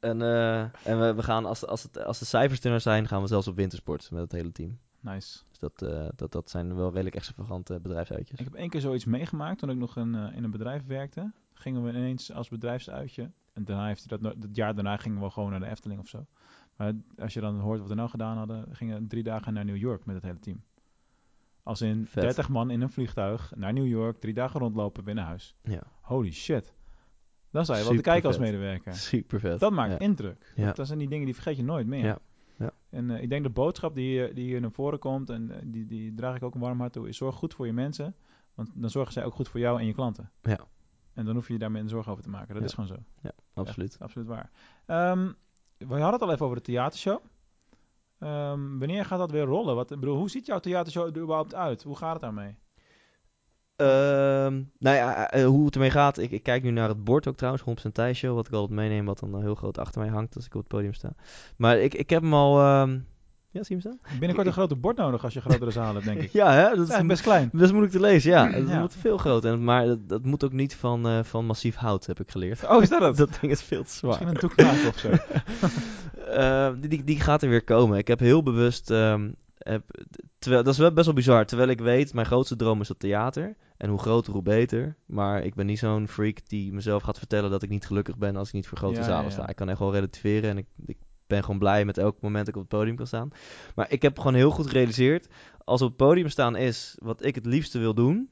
[0.01, 0.23] En,
[0.85, 3.49] en we, we gaan, als, als, het, als de cijfers er zijn, gaan we zelfs
[3.49, 4.79] op wintersport met het hele team.
[5.01, 5.39] Nice.
[5.49, 8.39] Dus dat, eh, dat, dat zijn wel redelijk extravagante bedrijfsuitjes.
[8.39, 11.33] Ik heb één keer zoiets meegemaakt toen ik nog in, eh, in een bedrijf werkte.
[11.53, 13.31] Gingen we ineens als bedrijfsuitje.
[13.53, 16.09] En daarna heeft hij dat, het jaar daarna gingen we gewoon naar de Efteling of
[16.09, 16.27] zo.
[16.77, 19.65] Maar als je dan hoort wat we nou gedaan hadden, gingen we drie dagen naar
[19.65, 20.63] New York met het hele team.
[21.63, 22.23] Als in Vet.
[22.23, 25.55] 30 man in een vliegtuig naar New York, drie dagen rondlopen, weer naar huis.
[25.63, 26.75] Ja, Holy shit.
[27.51, 28.95] Dan zou je wel te kijken als medewerker.
[28.95, 29.61] super vet.
[29.61, 29.99] Dat maakt ja.
[29.99, 30.53] indruk.
[30.57, 30.73] Ja.
[30.73, 32.05] Dat zijn die dingen die vergeet je nooit meer.
[32.05, 32.19] Ja.
[32.91, 35.59] En eh, ik denk de boodschap die hier, die hier naar voren komt, en eh,
[35.65, 38.15] die, die draag ik ook een warm hart toe, is zorg goed voor je mensen.
[38.55, 40.31] Want dan zorgen zij ook goed voor jou en je klanten.
[40.43, 40.59] Ja.
[41.15, 42.49] En dan hoef je je daarmee een zorg over te maken.
[42.55, 42.65] Dat Ja.
[42.65, 42.97] is gewoon zo.
[43.23, 43.91] Ja, absoluut.
[43.93, 44.51] Echt, absoluut waar.
[44.87, 45.33] Ehm,
[45.79, 47.19] we hadden het al even over de theatershow.
[48.19, 49.75] Ehm, wanneer gaat dat weer rollen?
[49.75, 51.83] Wat, bedoel, hoe ziet jouw theatershow er überhaupt uit?
[51.83, 52.57] Hoe gaat het daarmee?
[53.79, 56.19] Ehm, nou ja, eh, hoe het ermee gaat.
[56.19, 58.79] Ik, ik kijk nu naar het bord ook trouwens, 100% Thijs Show, wat ik altijd
[58.79, 61.13] meeneem, wat dan eh, heel groot achter mij hangt als ik op het podium sta.
[61.57, 62.59] Maar ik, ik heb hem al...
[62.61, 62.99] ehm,
[63.51, 64.19] ja, zie je hem staan?
[64.19, 66.33] Binnenkort een grote bord nodig als je grotere zaal hebt, denk ik.
[66.41, 66.77] Ja, hè?
[66.77, 67.49] Dat Dat is best klein.
[67.53, 68.51] dat is moeilijk te lezen, ja.
[68.51, 68.81] Het Ja.
[68.81, 69.53] moet veel groter.
[69.53, 72.69] En, maar dat, dat moet ook niet van, eh, van massief hout, heb ik geleerd.
[72.69, 73.17] Oh, is dat het?
[73.27, 74.09] Dat ding is veel te zwaar.
[74.11, 75.11] Misschien een doeknaak of zo.
[76.29, 77.99] Eh, die, die, die gaat er weer komen.
[77.99, 78.91] Ik heb heel bewust.
[78.91, 79.31] ehm,
[79.71, 79.83] heb,
[80.39, 81.47] terwijl, dat is wel best wel bizar.
[81.47, 83.57] Terwijl ik weet, mijn grootste droom is dat theater.
[83.77, 84.97] En hoe groter, hoe beter.
[85.07, 88.37] Maar ik ben niet zo'n freak die mezelf gaat vertellen dat ik niet gelukkig ben
[88.37, 89.31] als ik niet voor grote Ja, zalen ja, ja.
[89.31, 89.49] sta.
[89.49, 92.55] Ik kan echt wel relativeren en ik, ik ben gewoon blij met elk moment dat
[92.55, 93.31] ik op het podium kan staan.
[93.75, 95.29] Maar ik heb gewoon heel goed gerealiseerd,
[95.65, 98.29] als op het podium staan is wat ik het liefste wil doen,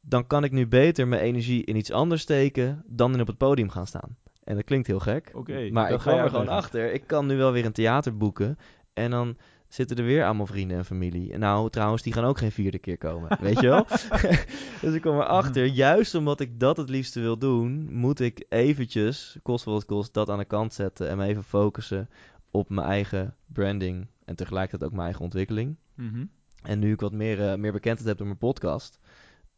[0.00, 3.38] dan kan ik nu beter mijn energie in iets anders steken dan in op het
[3.38, 4.16] podium gaan staan.
[4.44, 5.32] En dat klinkt heel gek.
[5.70, 6.92] Maar ik ga kwam er gewoon achter.
[6.92, 8.58] Ik kan nu wel weer een theater boeken.
[8.92, 9.36] En dan
[9.70, 11.38] zitten er weer allemaal vrienden en familie.
[11.38, 13.38] Nou, trouwens, die gaan ook geen vierde keer komen.
[13.40, 13.86] Weet je wel?
[14.82, 19.38] dus ik kom erachter, juist omdat ik dat het liefste wil doen, moet ik eventjes,
[19.42, 21.08] kost wat het kost, dat aan de kant zetten.
[21.08, 22.08] En me even focussen
[22.50, 24.06] op mijn eigen branding.
[24.24, 25.76] En tegelijkertijd ook mijn eigen ontwikkeling.
[25.94, 26.24] Mhm.
[26.62, 28.98] En nu ik wat meer, eh, meer bekendheid heb door mijn podcast,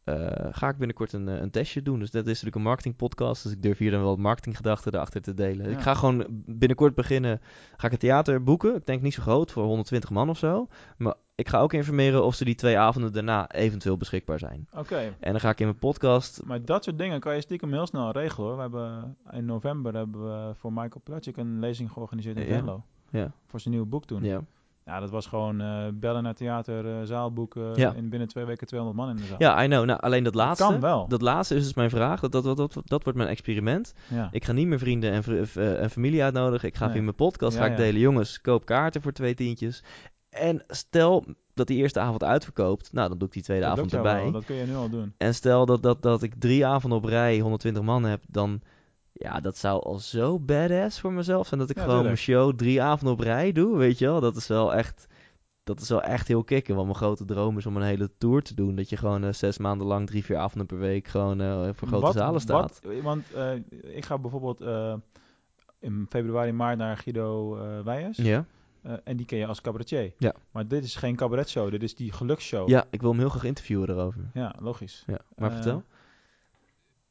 [0.05, 0.15] eh,
[0.51, 1.99] ga ik binnenkort een, eh, een testje doen.
[1.99, 3.43] Dus dat is natuurlijk een marketingpodcast.
[3.43, 5.71] Dus ik durf hier dan wel marketinggedachten erachter te delen.
[5.71, 5.77] Ja.
[5.77, 7.41] Ik ga gewoon binnenkort beginnen.
[7.77, 8.75] Ga ik een theater boeken.
[8.75, 10.69] Ik denk niet zo groot, voor 120 man of zo.
[10.97, 14.69] Maar ik ga ook informeren of ze die twee avonden daarna eventueel beschikbaar zijn.
[14.77, 16.43] Oké, En dan ga ik in mijn podcast.
[16.45, 18.57] maar dat soort dingen kan je stiekem heel snel regelen hoor.
[18.57, 22.55] We hebben, in november hebben we voor Michael Platschik een lezing georganiseerd in Ja.
[22.57, 22.85] Venlo.
[23.11, 24.23] Ja, Voor zijn nieuwe boek toen.
[24.25, 24.41] ja.
[24.85, 27.75] Ja, dat was gewoon eh, bellen naar theater, eh, zaal boeken.
[27.75, 27.95] Ja.
[27.95, 29.37] En binnen twee weken 200 man in de zaal.
[29.39, 29.85] ja I know.
[29.85, 30.65] Nou, alleen dat laatste.
[30.65, 31.09] kan wel.
[31.09, 32.21] Dat laatste is dus mijn vraag.
[32.21, 33.95] Dat, dat, dat, dat, dat wordt mijn experiment.
[34.09, 34.29] ja.
[34.33, 35.23] Ik ga niet meer vrienden en,
[35.55, 36.69] eh, en familie uitnodigen.
[36.69, 36.93] Ik ga Nee.
[36.95, 38.01] via mijn podcast Ja, ga ik delen.
[38.01, 39.83] Jongens, koop kaarten voor twee tientjes.
[40.31, 41.25] En stel
[41.55, 42.93] dat die eerste avond uitverkoopt.
[42.93, 44.23] Nou, dan doe ik die tweede dat avond erbij.
[44.23, 45.15] wel, Dat kun je nu al doen.
[45.19, 48.23] En stel dat, dat, dat ik drie avonden op rij 120 man heb.
[48.29, 48.61] Dan,
[49.23, 51.61] ja, dat zou al zo badass voor mezelf zijn.
[51.61, 53.77] Dat ik Ja, gewoon mijn show drie avonden op rij doe.
[53.77, 55.07] Weet je wel, dat is wel echt...
[55.65, 56.75] Dat is wel echt heel kicken.
[56.75, 58.75] Want mijn grote droom is om een hele tour te doen.
[58.75, 61.09] Dat je gewoon eh, zes maanden lang, drie, vier avonden per week...
[61.09, 62.81] gewoon eh, voor grote Wat- zalen staat.
[62.85, 63.53] wat- want eh,
[63.97, 64.61] ik ga bijvoorbeeld
[65.81, 68.17] in februari, maart naar Guido Weijers.
[68.17, 68.45] Ja?
[69.05, 70.13] En die ken je als cabaretier.
[70.19, 70.35] Ja.
[70.51, 72.69] Maar dit is geen cabaretshow, dit is die geluksshow.
[72.69, 74.31] ja, ik wil hem heel graag interviewen erover.
[74.35, 75.05] Ja, logisch.
[75.07, 75.83] Ja, maar vertel.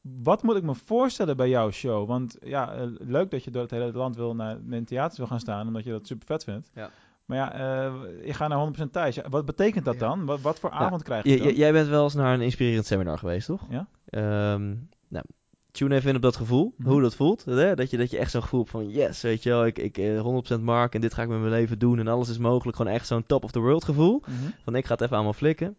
[0.01, 2.07] Wat moet ik me voorstellen bij jouw show?
[2.07, 5.27] Want ja, eh, leuk dat je door het hele land wil naar in theaters wil
[5.27, 6.69] gaan staan, omdat je dat super vet vindt.
[6.75, 6.89] Ja.
[7.25, 7.93] Maar ja, eh
[8.25, 9.17] je gaat naar 100% thuis.
[9.29, 9.99] Wat betekent dat Ja.
[9.99, 10.25] dan?
[10.25, 11.53] Wat, wat voor Ja, avond krijg je dan?
[11.53, 13.61] jij bent wel eens naar een inspirerend seminar geweest, toch?
[13.69, 13.87] Ja.
[14.05, 14.75] Ehm,
[15.07, 15.25] nou,
[15.71, 16.89] tune even in op dat gevoel, Mhm.
[16.89, 17.45] hoe dat voelt.
[17.45, 17.75] Hè?
[17.75, 19.97] Dat, je, dat je echt zo'n gevoel hebt van, yes, weet je wel, ik, ik
[19.97, 22.77] eh, 100% mark en dit ga ik met mijn leven doen en alles is mogelijk.
[22.77, 24.21] Gewoon echt zo'n top of the world gevoel.
[24.27, 24.35] Mhm.
[24.63, 25.75] Van, ik ga het even allemaal flikken.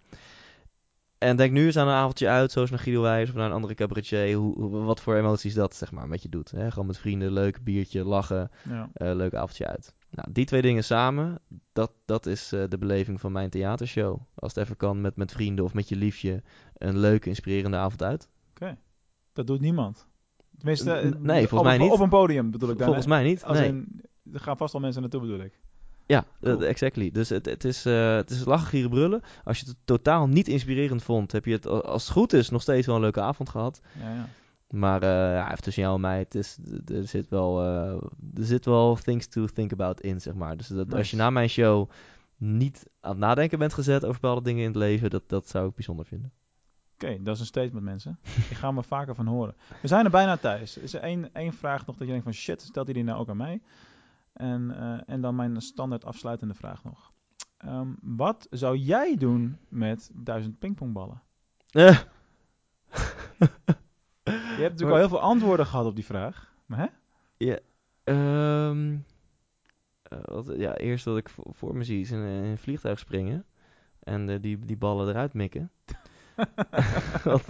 [1.22, 3.52] En denk nu eens aan een avondje uit, zoals naar Guido Wijs of naar een
[3.52, 4.34] andere cabaretier.
[4.34, 6.50] Hoe, hoe- wat voor emoties dat, zeg maar, met je doet.
[6.50, 6.70] Hè?
[6.70, 8.90] Gewoon met vrienden, leuk biertje, lachen, Ja.
[8.94, 9.94] eh, leuk avondje uit.
[10.10, 11.38] Nou, die twee dingen samen,
[11.72, 14.18] dat, dat is eh, de beleving van mijn theatershow.
[14.34, 16.42] Als het even kan met, met vrienden of met je liefje,
[16.74, 18.28] een leuke, inspirerende avond uit.
[19.32, 20.08] Dat doet niemand.
[20.58, 21.90] Tenminste, eh, nee, volgens op, mij niet.
[21.90, 22.86] Op een podium bedoel ik dan.
[22.86, 23.44] Volgens mij niet.
[23.44, 23.84] Als nee.
[24.32, 25.60] er gaan vast wel mensen naartoe bedoel ik.
[26.07, 26.62] Ja, Cool.
[26.62, 27.11] eh, exactly.
[27.11, 29.22] Dus het, het, is, eh het is lachen, gieren, brullen.
[29.44, 32.62] Als je het totaal niet inspirerend vond, heb je het, als het goed is, nog
[32.62, 33.80] steeds wel een leuke avond gehad.
[34.00, 34.28] Ja, ja.
[34.68, 38.00] Maar eh, ja, even tussen jou en mij, het is, er, zit wel, er
[38.44, 40.57] zit wel things to think about in, zeg maar.
[40.57, 41.90] Dus dat, als je na mijn show
[42.36, 45.68] niet aan het nadenken bent gezet over bepaalde dingen in het leven, dat, dat zou
[45.68, 46.32] ik bijzonder vinden.
[46.94, 48.18] Oké, dat is een statement mensen.
[48.50, 49.55] ik ga me vaker van horen.
[49.82, 50.76] We zijn er bijna thuis.
[50.76, 53.18] Is er één, één vraag nog dat je denkt van shit, stelt hij die nou
[53.20, 53.61] ook aan mij?
[54.32, 57.12] En, eh, en dan mijn standaard afsluitende vraag nog.
[57.56, 61.22] Ehm, wat zou jij doen met duizend pingpongballen?
[61.70, 61.98] Eh,
[64.24, 66.54] Je hebt natuurlijk al heel veel antwoorden gehad op die vraag.
[66.66, 67.56] Maar hè?
[68.04, 68.96] ehm,
[70.02, 73.44] eh, wat, ja, eerst wat ik voor, voor me zie is een, een vliegtuig springen
[73.98, 75.70] en die, die ballen eruit mikken.
[77.24, 77.46] wat,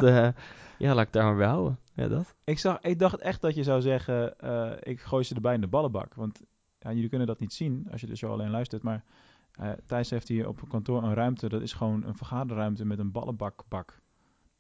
[0.79, 1.79] ja, laat ik daar maar bij houden.
[1.95, 2.35] Ja, dat.
[2.45, 4.35] Ik, zag, ik dacht echt dat je zou zeggen,
[4.83, 6.15] ik gooi ze erbij in de ballenbak.
[6.15, 6.43] Want
[6.83, 8.83] ja, jullie kunnen dat niet zien als je de show alleen luistert.
[8.83, 9.05] Maar
[9.53, 11.49] eh, Thijs heeft hier op kantoor een ruimte.
[11.49, 14.01] Dat is gewoon een vergaderruimte met een ballenbakbak.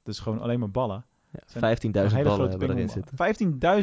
[0.02, 1.04] Dat is gewoon alleen maar ballen.
[1.30, 3.16] Ja, 15.000 Een hele ballen hebben erin zitten.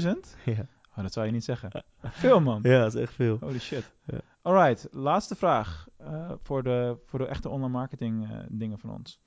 [0.01, 0.07] 15.000?
[0.55, 0.65] Ja.
[0.95, 1.83] Oh, dat zou je niet zeggen.
[2.01, 2.59] Veel man.
[2.63, 3.37] ja, dat is echt veel.
[3.39, 3.93] Holy shit.
[4.05, 4.17] Ja.
[4.41, 9.19] Alright, laatste vraag eh, voor, de, voor de echte online marketing eh, dingen van ons.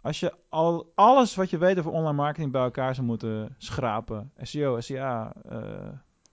[0.00, 4.32] Als je al alles wat je weet over online marketing bij elkaar zou moeten schrapen,
[4.36, 5.34] SEO, SEA,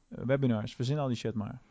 [0.08, 1.62] webinars, verzin al die shit maar.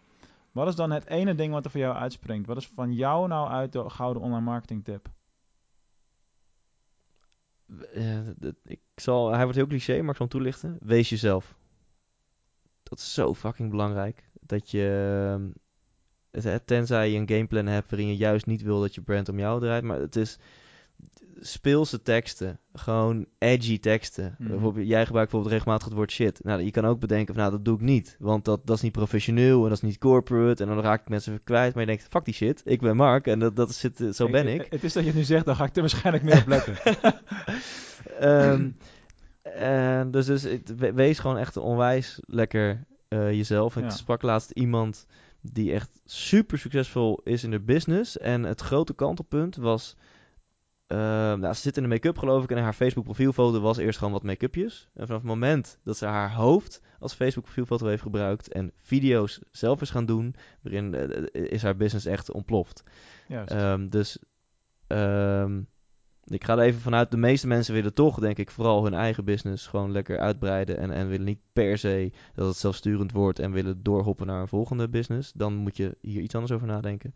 [0.52, 2.46] Wat is dan het ene ding wat er voor jou uitspringt?
[2.46, 5.08] Wat is van jou nou uit de gouden online marketing tip?
[7.94, 8.28] Eh,
[8.64, 10.76] ik zal, hij wordt heel cliché, maar ik zal hem toelichten.
[10.80, 11.56] Wees jezelf.
[12.82, 14.30] Dat is zo fucking belangrijk.
[14.40, 15.54] Dat je,
[16.32, 19.38] ehm, tenzij je een gameplan hebt waarin je juist niet wil dat je brand om
[19.38, 20.38] jou draait, maar het is
[21.40, 24.34] speelse teksten, gewoon edgy teksten.
[24.38, 24.48] Mhm.
[24.50, 26.44] Bijvoorbeeld, jij gebruikt bijvoorbeeld regelmatig het woord shit.
[26.44, 28.82] Nou, je kan ook bedenken van, nou, dat doe ik niet, want dat, dat is
[28.82, 31.72] niet professioneel en dat is niet corporate en dan raak ik mensen kwijt.
[31.74, 34.46] Maar je denkt, fuck die shit, ik ben Mark en dat, dat zit, zo ben
[34.48, 34.66] ik.
[34.70, 36.76] Het is dat je het nu zegt, dan ga ik er waarschijnlijk meer op letten.
[38.18, 38.70] Ehm,
[39.42, 40.42] en dus, dus
[40.76, 43.76] we- wees gewoon echt onwijs lekker eh, jezelf.
[43.76, 43.90] Ik Ja.
[43.90, 45.06] sprak laatst iemand
[45.40, 48.18] die echt super succesvol is in de business.
[48.18, 49.96] En het grote kantelpunt was...
[50.88, 53.98] ehm, nou, ze zit in de make-up geloof ik en haar Facebook profielfoto was eerst
[53.98, 54.88] gewoon wat make-upjes.
[54.94, 59.40] En vanaf het moment dat ze haar hoofd als Facebook profielfoto heeft gebruikt en video's
[59.50, 62.82] zelf is gaan doen, waarin eh, is haar business echt ontploft.
[63.28, 64.18] Ehm, dus
[64.86, 65.60] ehm,
[66.24, 69.24] ik ga er even vanuit, de meeste mensen willen toch, denk ik, vooral hun eigen
[69.24, 70.78] business gewoon lekker uitbreiden.
[70.78, 74.48] En, en willen niet per se dat het zelfsturend wordt en willen doorhoppen naar een
[74.48, 75.32] volgende business.
[75.32, 77.14] Dan moet je hier iets anders over nadenken.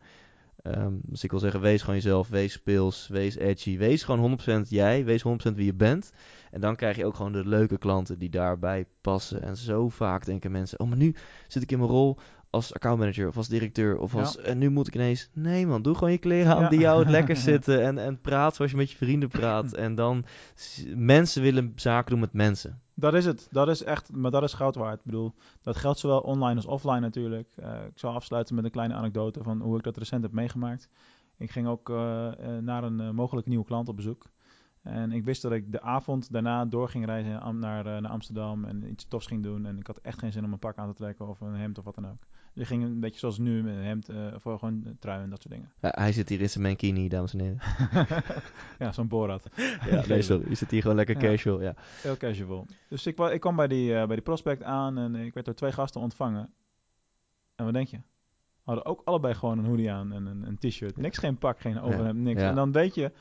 [0.63, 3.79] Ehm, dus ik wil zeggen, wees gewoon jezelf, wees speels, wees edgy.
[3.79, 6.13] Wees gewoon 100% jij, wees 100% wie je bent.
[6.51, 9.43] En dan krijg je ook gewoon de leuke klanten die daarbij passen.
[9.43, 11.15] En zo vaak denken mensen, oh maar nu
[11.49, 12.19] zit ik in mijn rol
[12.53, 14.19] als accountmanager of als directeur of Ja.
[14.19, 14.37] als...
[14.39, 15.31] En nu moet ik ineens...
[15.33, 16.69] Nee man, doe gewoon je kleren aan Ja.
[16.69, 17.83] die jou het lekker zitten.
[17.83, 19.73] En, en praat zoals je met je vrienden praat.
[19.85, 20.25] en dan...
[20.97, 22.81] Mensen willen zaken doen met mensen.
[22.95, 23.49] Dat is het.
[23.51, 24.99] Dat is echt, maar dat is goud waard.
[24.99, 27.53] Ik bedoel, dat geldt zowel online als offline natuurlijk.
[27.57, 30.89] Eh, ik zal afsluiten met een kleine anekdote van hoe ik dat recent heb meegemaakt.
[31.37, 34.31] Ik ging ook eh, eh, naar een mogelijke nieuwe klant op bezoek.
[34.83, 38.91] En ik wist dat ik de avond daarna door ging reizen naar, naar Amsterdam en
[38.91, 39.67] iets tofs ging doen.
[39.67, 41.79] En ik had echt geen zin om een pak aan te trekken of een hemd
[41.79, 42.27] of wat dan ook.
[42.55, 45.31] Dus ik ging een beetje zoals nu met een hemd uh, voor gewoon trui en
[45.31, 45.73] dat soort dingen.
[45.81, 47.59] Ja, hij zit hier in zijn mankini, dames en heren.
[48.79, 49.49] ja, zo'n Borat.
[49.91, 50.49] ja, nee, sorry.
[50.49, 51.75] Je zit hier gewoon lekker casual, ja.
[52.03, 52.67] Heel casual.
[52.89, 55.55] Dus ik, ik kwam bij die, uh, bij die prospect aan en ik werd door
[55.55, 56.53] twee gasten ontvangen.
[57.55, 58.01] En wat denk je?
[58.63, 60.97] Hadden ook allebei gewoon een hoodie aan en een, een t-shirt.
[60.97, 62.43] Niks, geen pak, geen overhemd, niks.
[62.43, 63.13] En dan weet je,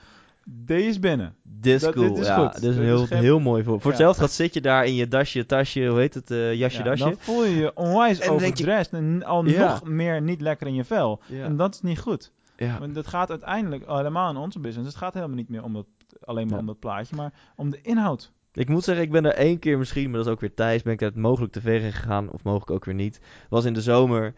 [0.46, 1.36] deze is binnen.
[1.44, 2.36] Dit is Dat- cool, dit is ja.
[2.44, 2.54] goed.
[2.54, 3.74] Dit is Dit heel, is geen- heel mooi voor.
[3.82, 3.98] Voor Ja.
[3.98, 6.84] hetzelfde gaat zit je daar in je dasje, tasje, hoe heet het, eh, jasje, Ja,
[6.84, 7.04] dasje.
[7.04, 9.70] dan voel je je onwijs En denk je- overdressed en al Ja.
[9.70, 11.22] nog meer niet lekker in je vel.
[11.26, 11.44] Ja.
[11.44, 12.32] En dat is niet goed.
[12.58, 12.80] Ja.
[12.80, 15.86] Want dat gaat uiteindelijk, helemaal in onze business, het gaat helemaal niet meer om dat,
[16.24, 16.60] alleen maar Ja.
[16.60, 18.32] om dat plaatje, maar om de inhoud.
[18.54, 20.82] Ik moet zeggen, ik ben er één keer misschien, maar dat is ook weer Thijs,
[20.82, 23.20] ben ik het mogelijk te ver gegaan, of mogelijk ook weer niet.
[23.50, 24.34] Was in de zomer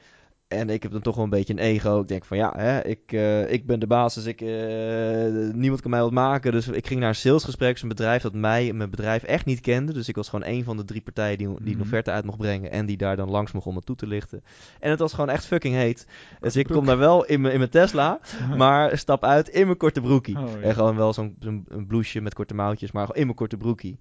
[0.54, 2.00] en ik heb dan toch wel een beetje een ego.
[2.02, 4.48] Ik denk van ja, hè, ik, eh, ik ben de baas, dus ik, eh,
[5.54, 6.52] niemand kan mij wat maken.
[6.52, 9.60] Dus ik ging naar een salesgesprek, een bedrijf dat mij en mijn bedrijf echt niet
[9.62, 9.94] kende.
[9.94, 11.70] Dus ik was gewoon een van de drie partijen die, die Mhm.
[11.70, 14.08] een offerte uit mocht brengen en die daar dan langs mocht om het toe te
[14.08, 14.44] lichten.
[14.80, 16.08] En het was gewoon echt fucking heet.
[16.40, 18.20] Dus ik kom daar wel in mijn in mijn Tesla,
[18.58, 20.38] maar stap uit in mijn korte broekie.
[20.38, 20.68] Oh, ja.
[20.68, 23.58] En gewoon wel zo'n zo'n een blouseje met korte mouwtjes, maar gewoon in mijn korte
[23.58, 23.98] broekie.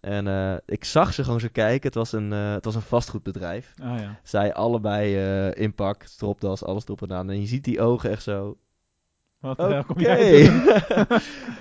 [0.00, 1.86] En eh, ik zag ze gewoon zo kijken.
[1.86, 3.74] Het was een, eh, het was een vastgoedbedrijf.
[3.82, 4.20] Ah ja.
[4.22, 7.30] Zij allebei eh inpak, stropdas, alles erop en aan.
[7.30, 8.56] En je ziet die ogen echt zo.
[9.40, 10.46] Wat kom jij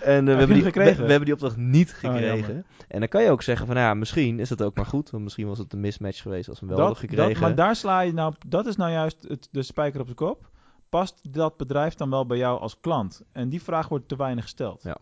[0.01, 2.65] en we, hebben die, we, hebben die opdracht niet Oh, gekregen.
[2.87, 5.09] en dan kan je ook zeggen van, nou ja, misschien is dat ook maar goed.
[5.09, 7.31] Want misschien was het een mismatch geweest als we hem wel hadden gekregen.
[7.31, 10.13] Dat, maar daar sla je nou, dat is nou juist het, de spijker op de
[10.13, 10.49] kop.
[10.89, 13.21] Past dat bedrijf dan wel bij jou als klant?
[13.31, 14.83] En die vraag wordt te weinig gesteld.
[14.83, 14.97] Ja.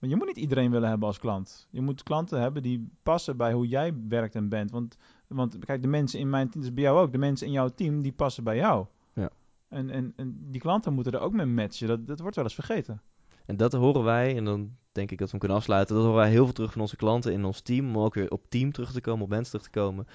[0.00, 1.66] Want je moet niet iedereen willen hebben als klant.
[1.70, 4.70] Je moet klanten hebben die passen bij hoe jij werkt en bent.
[4.70, 4.96] Want,
[5.26, 7.68] want kijk, de mensen in mijn team, dus bij jou ook, de mensen in jouw
[7.68, 8.86] team, die passen bij jou.
[9.12, 9.30] Ja.
[9.68, 11.88] En, en, en die klanten moeten er ook mee matchen.
[11.88, 13.02] Dat, dat wordt wel eens vergeten.
[13.46, 15.94] En dat horen wij, en dan denk ik dat we hem kunnen afsluiten.
[15.94, 17.96] Dat horen wij heel veel terug van onze klanten in ons team.
[17.96, 20.06] Om ook weer op team terug te komen, op mensen terug te komen.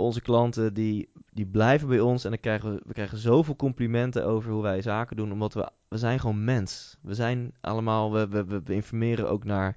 [0.00, 4.26] Onze klanten die, die blijven bij ons en dan krijgen we, we krijgen zoveel complimenten
[4.26, 5.32] over hoe wij zaken doen.
[5.32, 6.96] Omdat we, we zijn gewoon mens.
[7.02, 9.76] We zijn allemaal, we, we, informeren ook naar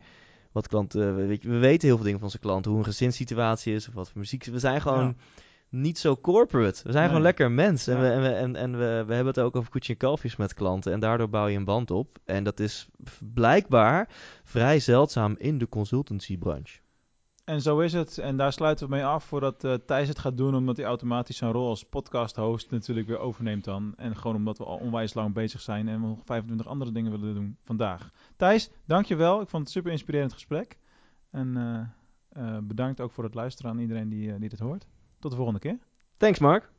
[0.52, 2.72] wat klanten, we, we weten heel veel dingen van onze klanten.
[2.72, 4.46] Hoe een gezinssituatie is of wat voor muziek.
[4.46, 5.14] We zijn gewoon Ja.
[5.70, 6.82] niet zo corporate.
[6.84, 7.08] We zijn Nee.
[7.08, 7.88] gewoon lekker mens.
[7.88, 10.36] En, we, en, we, en, en we, we hebben het ook over koetje en kalfjes
[10.36, 10.92] met klanten.
[10.94, 12.18] En daardoor bouw je een band op.
[12.26, 12.88] En dat is
[13.34, 14.10] blijkbaar
[14.44, 16.82] vrij zeldzaam in de consultancybranche.
[17.44, 18.18] En zo is het.
[18.18, 20.56] En daar sluiten we mee af voordat eh, Thijs het gaat doen.
[20.56, 23.94] Omdat hij automatisch zijn rol als podcast host natuurlijk weer overneemt dan.
[23.98, 27.12] En gewoon omdat we al onwijs lang bezig zijn en we nog 25 andere dingen
[27.12, 28.12] willen doen vandaag.
[28.36, 29.42] Thijs, dankjewel.
[29.42, 30.78] Ik vond het super inspirerend gesprek.
[31.32, 31.80] En eh,
[32.44, 34.88] eh, bedankt ook voor het luisteren aan iedereen die, die dit hoort.
[35.20, 35.78] Tot de volgende keer.
[36.18, 36.72] Thanks, Mark.